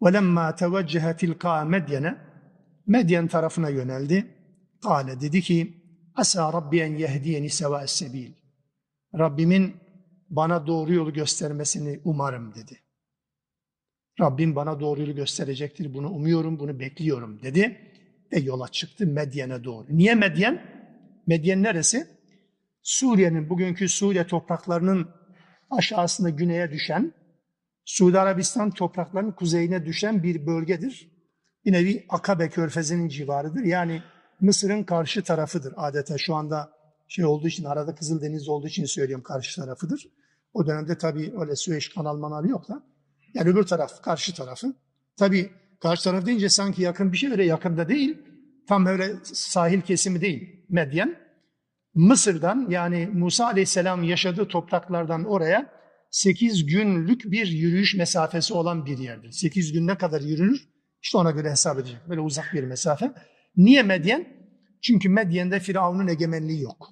[0.00, 2.26] وَلَمَّا تَوَجَّهَ تِلْقَى Medyen'e
[2.86, 4.26] Medyen tarafına yöneldi.
[4.82, 5.82] Kale dedi ki
[6.14, 8.32] Asa Rabbi en yehdiyeni seva sebil.
[9.18, 9.76] Rabbimin
[10.30, 12.80] bana doğru yolu göstermesini umarım dedi.
[14.20, 15.94] Rabbim bana doğru yolu gösterecektir.
[15.94, 17.92] Bunu umuyorum, bunu bekliyorum dedi.
[18.32, 19.86] Ve yola çıktı Medyen'e doğru.
[19.90, 20.62] Niye Medyen?
[21.26, 22.06] Medyen neresi?
[22.81, 25.09] Suriye'nin, bugünkü Suriye topraklarının
[25.69, 27.13] aşağısında güneye düşen,
[27.85, 31.11] Suudi Arabistan topraklarının kuzeyine düşen bir bölgedir.
[31.65, 33.63] Bir nevi Akabe Körfezi'nin civarıdır.
[33.63, 34.03] Yani
[34.41, 36.17] Mısır'ın karşı tarafıdır adeta.
[36.17, 36.71] Şu anda
[37.07, 40.07] şey olduğu için, arada Kızıldeniz olduğu için söylüyorum karşı tarafıdır.
[40.53, 42.83] O dönemde tabii öyle Süveyş kanal manalı yok da.
[43.33, 44.73] Yani öbür taraf, karşı tarafı.
[45.17, 45.51] Tabii
[45.81, 48.17] karşı taraf deyince sanki yakın bir şey öyle yakında değil.
[48.67, 50.65] Tam öyle sahil kesimi değil.
[50.69, 51.30] Medyen.
[51.93, 55.81] Mısır'dan yani Musa Aleyhisselam yaşadığı topraklardan oraya
[56.11, 59.31] 8 günlük bir yürüyüş mesafesi olan bir yerdir.
[59.31, 60.69] 8 gün ne kadar yürünür?
[61.01, 61.97] İşte ona göre hesap edecek.
[62.09, 63.11] Böyle uzak bir mesafe.
[63.57, 64.27] Niye Medyen?
[64.81, 66.89] Çünkü Medyen'de Firavun'un egemenliği yok.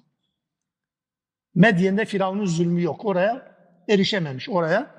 [1.54, 3.04] Medyen'de Firavun'un zulmü yok.
[3.04, 3.56] Oraya
[3.88, 4.48] erişememiş.
[4.48, 4.94] Oraya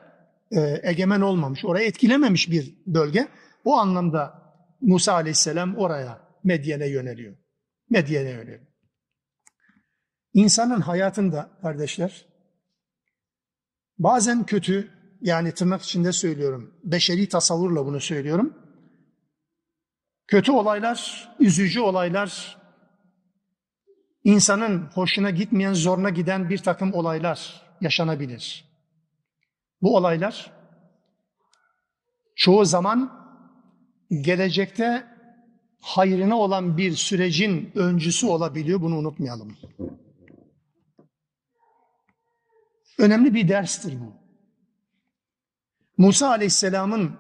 [0.52, 1.66] e, egemen olmamış.
[1.66, 3.28] Oraya etkilememiş bir bölge.
[3.66, 4.42] O anlamda
[4.82, 7.36] Musa Aleyhisselam oraya Medyen'e yöneliyor.
[7.90, 8.71] Medyen'e yöneliyor.
[10.34, 12.26] İnsanın hayatında kardeşler
[14.00, 18.54] bazen kötü yani tırnak içinde söylüyorum beşeri tasavvurla bunu söylüyorum.
[20.28, 22.58] Kötü olaylar, üzücü olaylar,
[24.24, 28.66] insanın hoşuna gitmeyen, zoruna giden bir takım olaylar yaşanabilir.
[29.82, 30.52] Bu olaylar
[32.36, 33.22] çoğu zaman
[34.22, 35.08] gelecekte
[35.82, 38.82] hayrına olan bir sürecin öncüsü olabiliyor.
[38.82, 39.58] Bunu unutmayalım.
[43.02, 44.14] Önemli bir derstir bu.
[45.98, 47.20] Musa Aleyhisselam'ın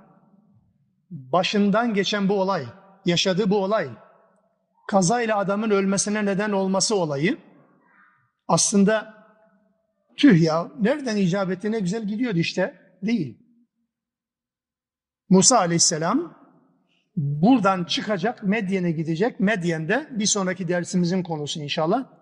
[1.09, 2.65] başından geçen bu olay,
[3.05, 3.89] yaşadığı bu olay,
[4.88, 7.38] kazayla adamın ölmesine neden olması olayı
[8.47, 9.13] aslında
[10.17, 13.38] tüh ya nereden icap etti ne güzel gidiyordu işte değil.
[15.29, 16.38] Musa Aleyhisselam
[17.15, 19.39] buradan çıkacak Medyen'e gidecek.
[19.39, 22.20] Medyen'de bir sonraki dersimizin konusu inşallah.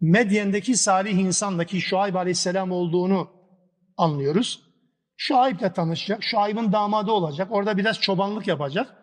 [0.00, 3.30] Medyen'deki salih insandaki Şuayb Aleyhisselam olduğunu
[3.96, 4.62] anlıyoruz.
[5.16, 8.96] Şuayb'le tanışacak, Şuayb'ın damadı olacak, orada biraz çobanlık yapacak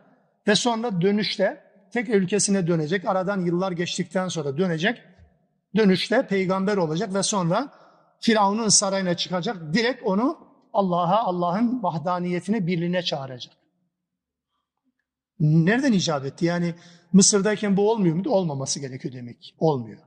[0.47, 3.05] ve sonra dönüşte tek ülkesine dönecek.
[3.05, 5.01] Aradan yıllar geçtikten sonra dönecek.
[5.75, 7.73] Dönüşte peygamber olacak ve sonra
[8.19, 9.73] Firavun'un sarayına çıkacak.
[9.73, 10.37] Direkt onu
[10.73, 13.53] Allah'a, Allah'ın vahdaniyetine, birliğine çağıracak.
[15.39, 16.45] Nereden icap etti?
[16.45, 16.75] Yani
[17.13, 18.29] Mısır'dayken bu olmuyor muydu?
[18.29, 19.55] Olmaması gerekiyor demek.
[19.59, 20.06] Olmuyor.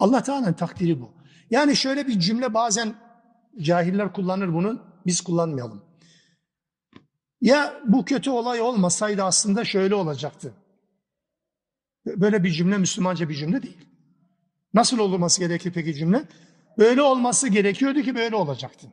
[0.00, 1.10] Allah Teala'nın takdiri bu.
[1.50, 2.94] Yani şöyle bir cümle bazen
[3.60, 5.84] cahiller kullanır bunu, biz kullanmayalım.
[7.40, 10.54] Ya bu kötü olay olmasaydı aslında şöyle olacaktı.
[12.06, 13.78] Böyle bir cümle Müslümanca bir cümle değil.
[14.74, 16.24] Nasıl olması gerekir peki cümle?
[16.78, 18.86] Böyle olması gerekiyordu ki böyle olacaktı.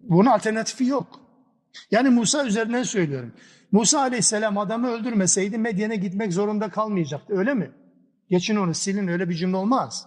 [0.00, 1.20] Bunun alternatifi yok.
[1.90, 3.32] Yani Musa üzerinden söylüyorum.
[3.72, 7.70] Musa aleyhisselam adamı öldürmeseydi Medyen'e gitmek zorunda kalmayacaktı öyle mi?
[8.30, 10.06] Geçin onu silin öyle bir cümle olmaz.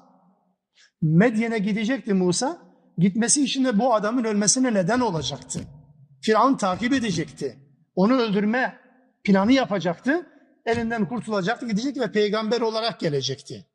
[1.01, 2.71] Medyen'e gidecekti Musa.
[2.97, 5.59] Gitmesi için de bu adamın ölmesine neden olacaktı.
[6.21, 7.59] Firavun takip edecekti.
[7.95, 8.79] Onu öldürme
[9.23, 10.27] planı yapacaktı.
[10.65, 13.65] Elinden kurtulacaktı, gidecekti ve peygamber olarak gelecekti.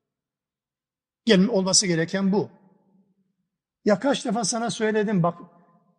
[1.25, 2.51] Gelin olması gereken bu.
[3.85, 5.39] Ya kaç defa sana söyledim bak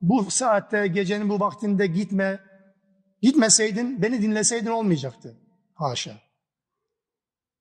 [0.01, 2.39] bu saatte gecenin bu vaktinde gitme.
[3.21, 5.37] Gitmeseydin beni dinleseydin olmayacaktı.
[5.73, 6.26] Haşa.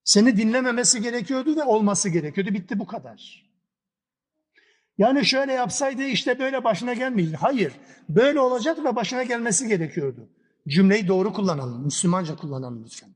[0.07, 2.54] Seni dinlememesi gerekiyordu ve olması gerekiyordu.
[2.54, 3.46] Bitti bu kadar.
[4.98, 7.42] Yani şöyle yapsaydı işte böyle başına gelmeyecek.
[7.42, 7.72] Hayır.
[8.09, 10.28] Böyle olacak ve başına gelmesi gerekiyordu.
[10.68, 11.84] Cümleyi doğru kullanalım.
[11.84, 13.11] Müslümanca kullanalım lütfen.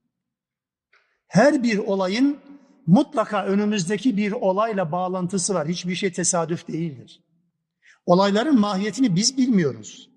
[1.26, 2.38] Her bir olayın
[2.86, 5.68] mutlaka önümüzdeki bir olayla bağlantısı var.
[5.68, 7.24] Hiçbir şey tesadüf değildir.
[8.06, 10.10] Olayların mahiyetini biz bilmiyoruz.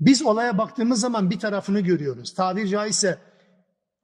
[0.00, 2.34] Biz olaya baktığımız zaman bir tarafını görüyoruz.
[2.34, 3.18] Tabir caizse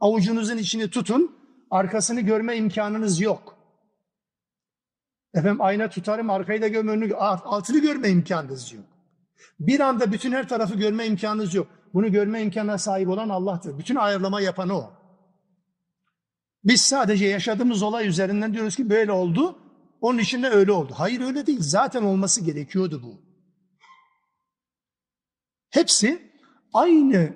[0.00, 1.43] avucunuzun içini tutun,
[1.74, 3.56] arkasını görme imkanınız yok.
[5.34, 8.84] Efendim ayna tutarım, arkayı da görme, altını görme imkanınız yok.
[9.60, 11.66] Bir anda bütün her tarafı görme imkanınız yok.
[11.94, 13.78] Bunu görme imkanına sahip olan Allah'tır.
[13.78, 14.90] Bütün ayarlama yapan O.
[16.64, 19.58] Biz sadece yaşadığımız olay üzerinden diyoruz ki böyle oldu,
[20.00, 20.92] onun için de öyle oldu.
[20.96, 21.60] Hayır öyle değil.
[21.62, 23.20] Zaten olması gerekiyordu bu.
[25.70, 26.32] Hepsi
[26.72, 27.32] aynı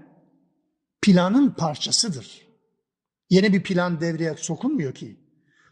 [1.03, 2.48] planın parçasıdır.
[3.31, 5.17] Yeni bir plan devreye sokulmuyor ki.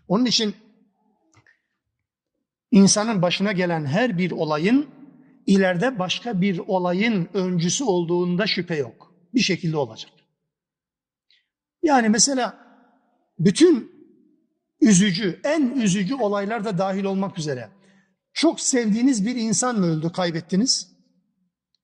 [0.08, 0.54] Onun için
[2.70, 4.86] insanın başına gelen her bir olayın
[5.46, 9.14] ileride başka bir olayın öncüsü olduğunda şüphe yok.
[9.34, 10.12] Bir şekilde olacak.
[11.82, 12.66] Yani mesela
[13.38, 13.92] bütün
[14.80, 17.70] üzücü, en üzücü olaylar da dahil olmak üzere.
[18.32, 20.96] Çok sevdiğiniz bir insan mı öldü, kaybettiniz?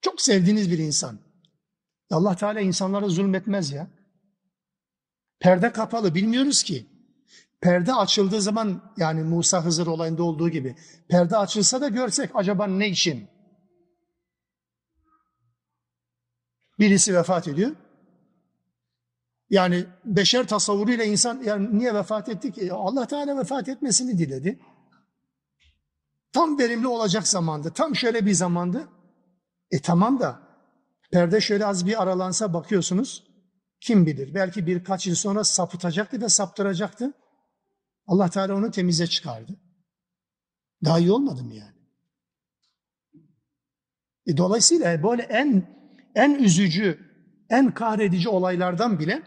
[0.00, 1.18] Çok sevdiğiniz bir insan.
[2.10, 3.90] Allah Teala insanlara zulmetmez ya.
[5.42, 6.86] Perde kapalı, bilmiyoruz ki.
[7.60, 10.76] Perde açıldığı zaman yani Musa Hızır olayında olduğu gibi
[11.08, 13.28] perde açılsa da görsek acaba ne için?
[16.78, 17.70] Birisi vefat ediyor.
[19.50, 22.72] Yani beşer tasavvuruyla insan yani niye vefat etti ki?
[22.72, 24.60] Allah Teala vefat etmesini diledi.
[26.32, 27.72] Tam verimli olacak zamandı.
[27.74, 28.88] Tam şöyle bir zamandı.
[29.70, 30.40] E tamam da
[31.12, 33.31] perde şöyle az bir aralansa bakıyorsunuz.
[33.82, 34.34] Kim bilir?
[34.34, 37.12] Belki birkaç yıl sonra sapıtacaktı ve saptıracaktı.
[38.06, 39.60] Allah Teala onu temize çıkardı.
[40.84, 41.76] Daha iyi olmadı mı yani?
[44.26, 45.66] E dolayısıyla böyle en
[46.14, 46.98] en üzücü,
[47.50, 49.22] en kahredici olaylardan bile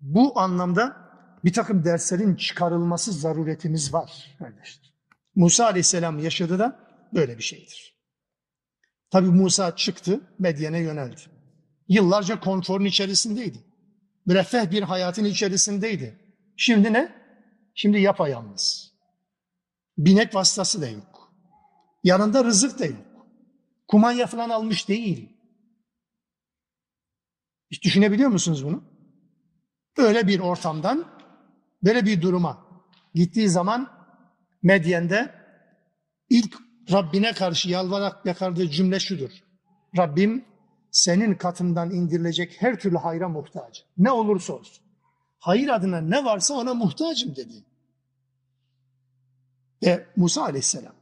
[0.00, 0.96] bu anlamda
[1.44, 4.94] bir takım derslerin çıkarılması zaruretimiz var kardeşler.
[5.34, 6.80] Musa Aleyhisselam yaşadı da
[7.14, 7.94] böyle bir şeydir.
[9.10, 11.33] Tabi Musa çıktı, Medyen'e yöneldi.
[11.88, 13.58] Yıllarca konforun içerisindeydi.
[14.26, 16.18] Müreffeh bir hayatın içerisindeydi.
[16.56, 17.12] Şimdi ne?
[17.74, 18.92] Şimdi yapayalnız.
[19.98, 21.32] Binek vasıtası da yok.
[22.04, 23.26] Yanında rızık da yok.
[23.88, 25.28] Kumanya falan almış değil.
[27.70, 28.84] Hiç düşünebiliyor musunuz bunu?
[29.96, 31.04] Böyle bir ortamdan,
[31.82, 32.66] böyle bir duruma
[33.14, 33.90] gittiği zaman
[34.62, 35.34] Medyen'de
[36.30, 36.58] ilk
[36.92, 39.30] Rabbine karşı yalvarak yakardığı cümle şudur.
[39.98, 40.44] Rabbim
[40.94, 43.84] senin katından indirilecek her türlü hayra muhtaç.
[43.98, 44.84] Ne olursa olsun.
[45.38, 47.64] Hayır adına ne varsa ona muhtacım dedi.
[49.84, 50.94] Ve Musa aleyhisselam.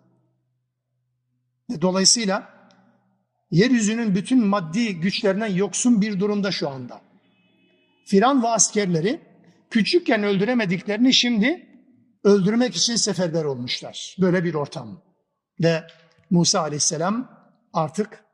[1.80, 2.49] Dolayısıyla
[3.51, 7.01] yeryüzünün bütün maddi güçlerinden yoksun bir durumda şu anda.
[8.05, 9.20] Firan ve askerleri
[9.70, 11.66] küçükken öldüremediklerini şimdi
[12.24, 14.16] öldürmek için seferber olmuşlar.
[14.20, 15.03] Böyle bir ortam.
[15.61, 15.84] Ve
[16.30, 17.30] Musa aleyhisselam
[17.72, 18.24] artık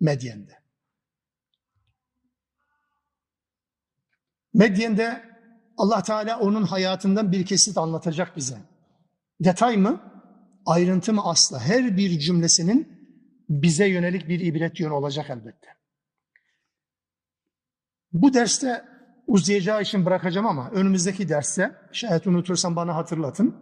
[0.00, 0.61] Medyen'de.
[4.54, 5.22] Medyen'de
[5.76, 8.56] Allah Teala onun hayatından bir kesit anlatacak bize.
[9.40, 10.00] Detay mı?
[10.66, 11.60] Ayrıntı mı asla?
[11.60, 12.88] Her bir cümlesinin
[13.48, 15.68] bize yönelik bir ibret yönü olacak elbette.
[18.12, 18.84] Bu derste
[19.26, 23.56] uzayacağı için bırakacağım ama önümüzdeki derste şayet unutursam bana hatırlatın.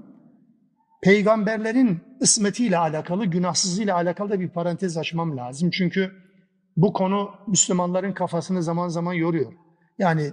[1.03, 5.71] Peygamberlerin ısmetiyle alakalı, günahsızlığıyla alakalı da bir parantez açmam lazım.
[5.71, 6.13] Çünkü
[6.77, 9.53] bu konu Müslümanların kafasını zaman zaman yoruyor.
[9.99, 10.33] Yani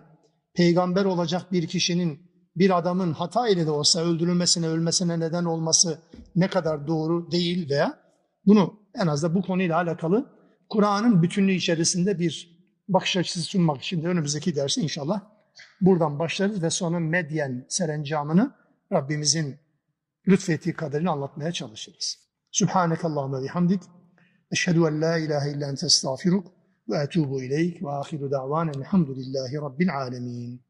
[0.57, 2.19] peygamber olacak bir kişinin,
[2.55, 5.99] bir adamın hata ile de olsa öldürülmesine, ölmesine neden olması
[6.35, 7.99] ne kadar doğru değil veya
[8.45, 10.25] bunu en az da bu konuyla alakalı
[10.69, 15.21] Kur'an'ın bütünlüğü içerisinde bir bakış açısı sunmak için de önümüzdeki dersi inşallah
[15.81, 18.51] buradan başlarız ve sonra Medyen serencamını
[18.91, 19.55] Rabbimizin
[20.27, 22.17] lütfettiği kadarını anlatmaya çalışırız.
[22.51, 23.81] Subhanekallahümme ve hamdik.
[24.51, 26.56] Eşhedü en la ilahe illa ente estağfiruk
[26.87, 30.66] وأتوب إليك وآخر دعوانا الحمد لله رب العالمين.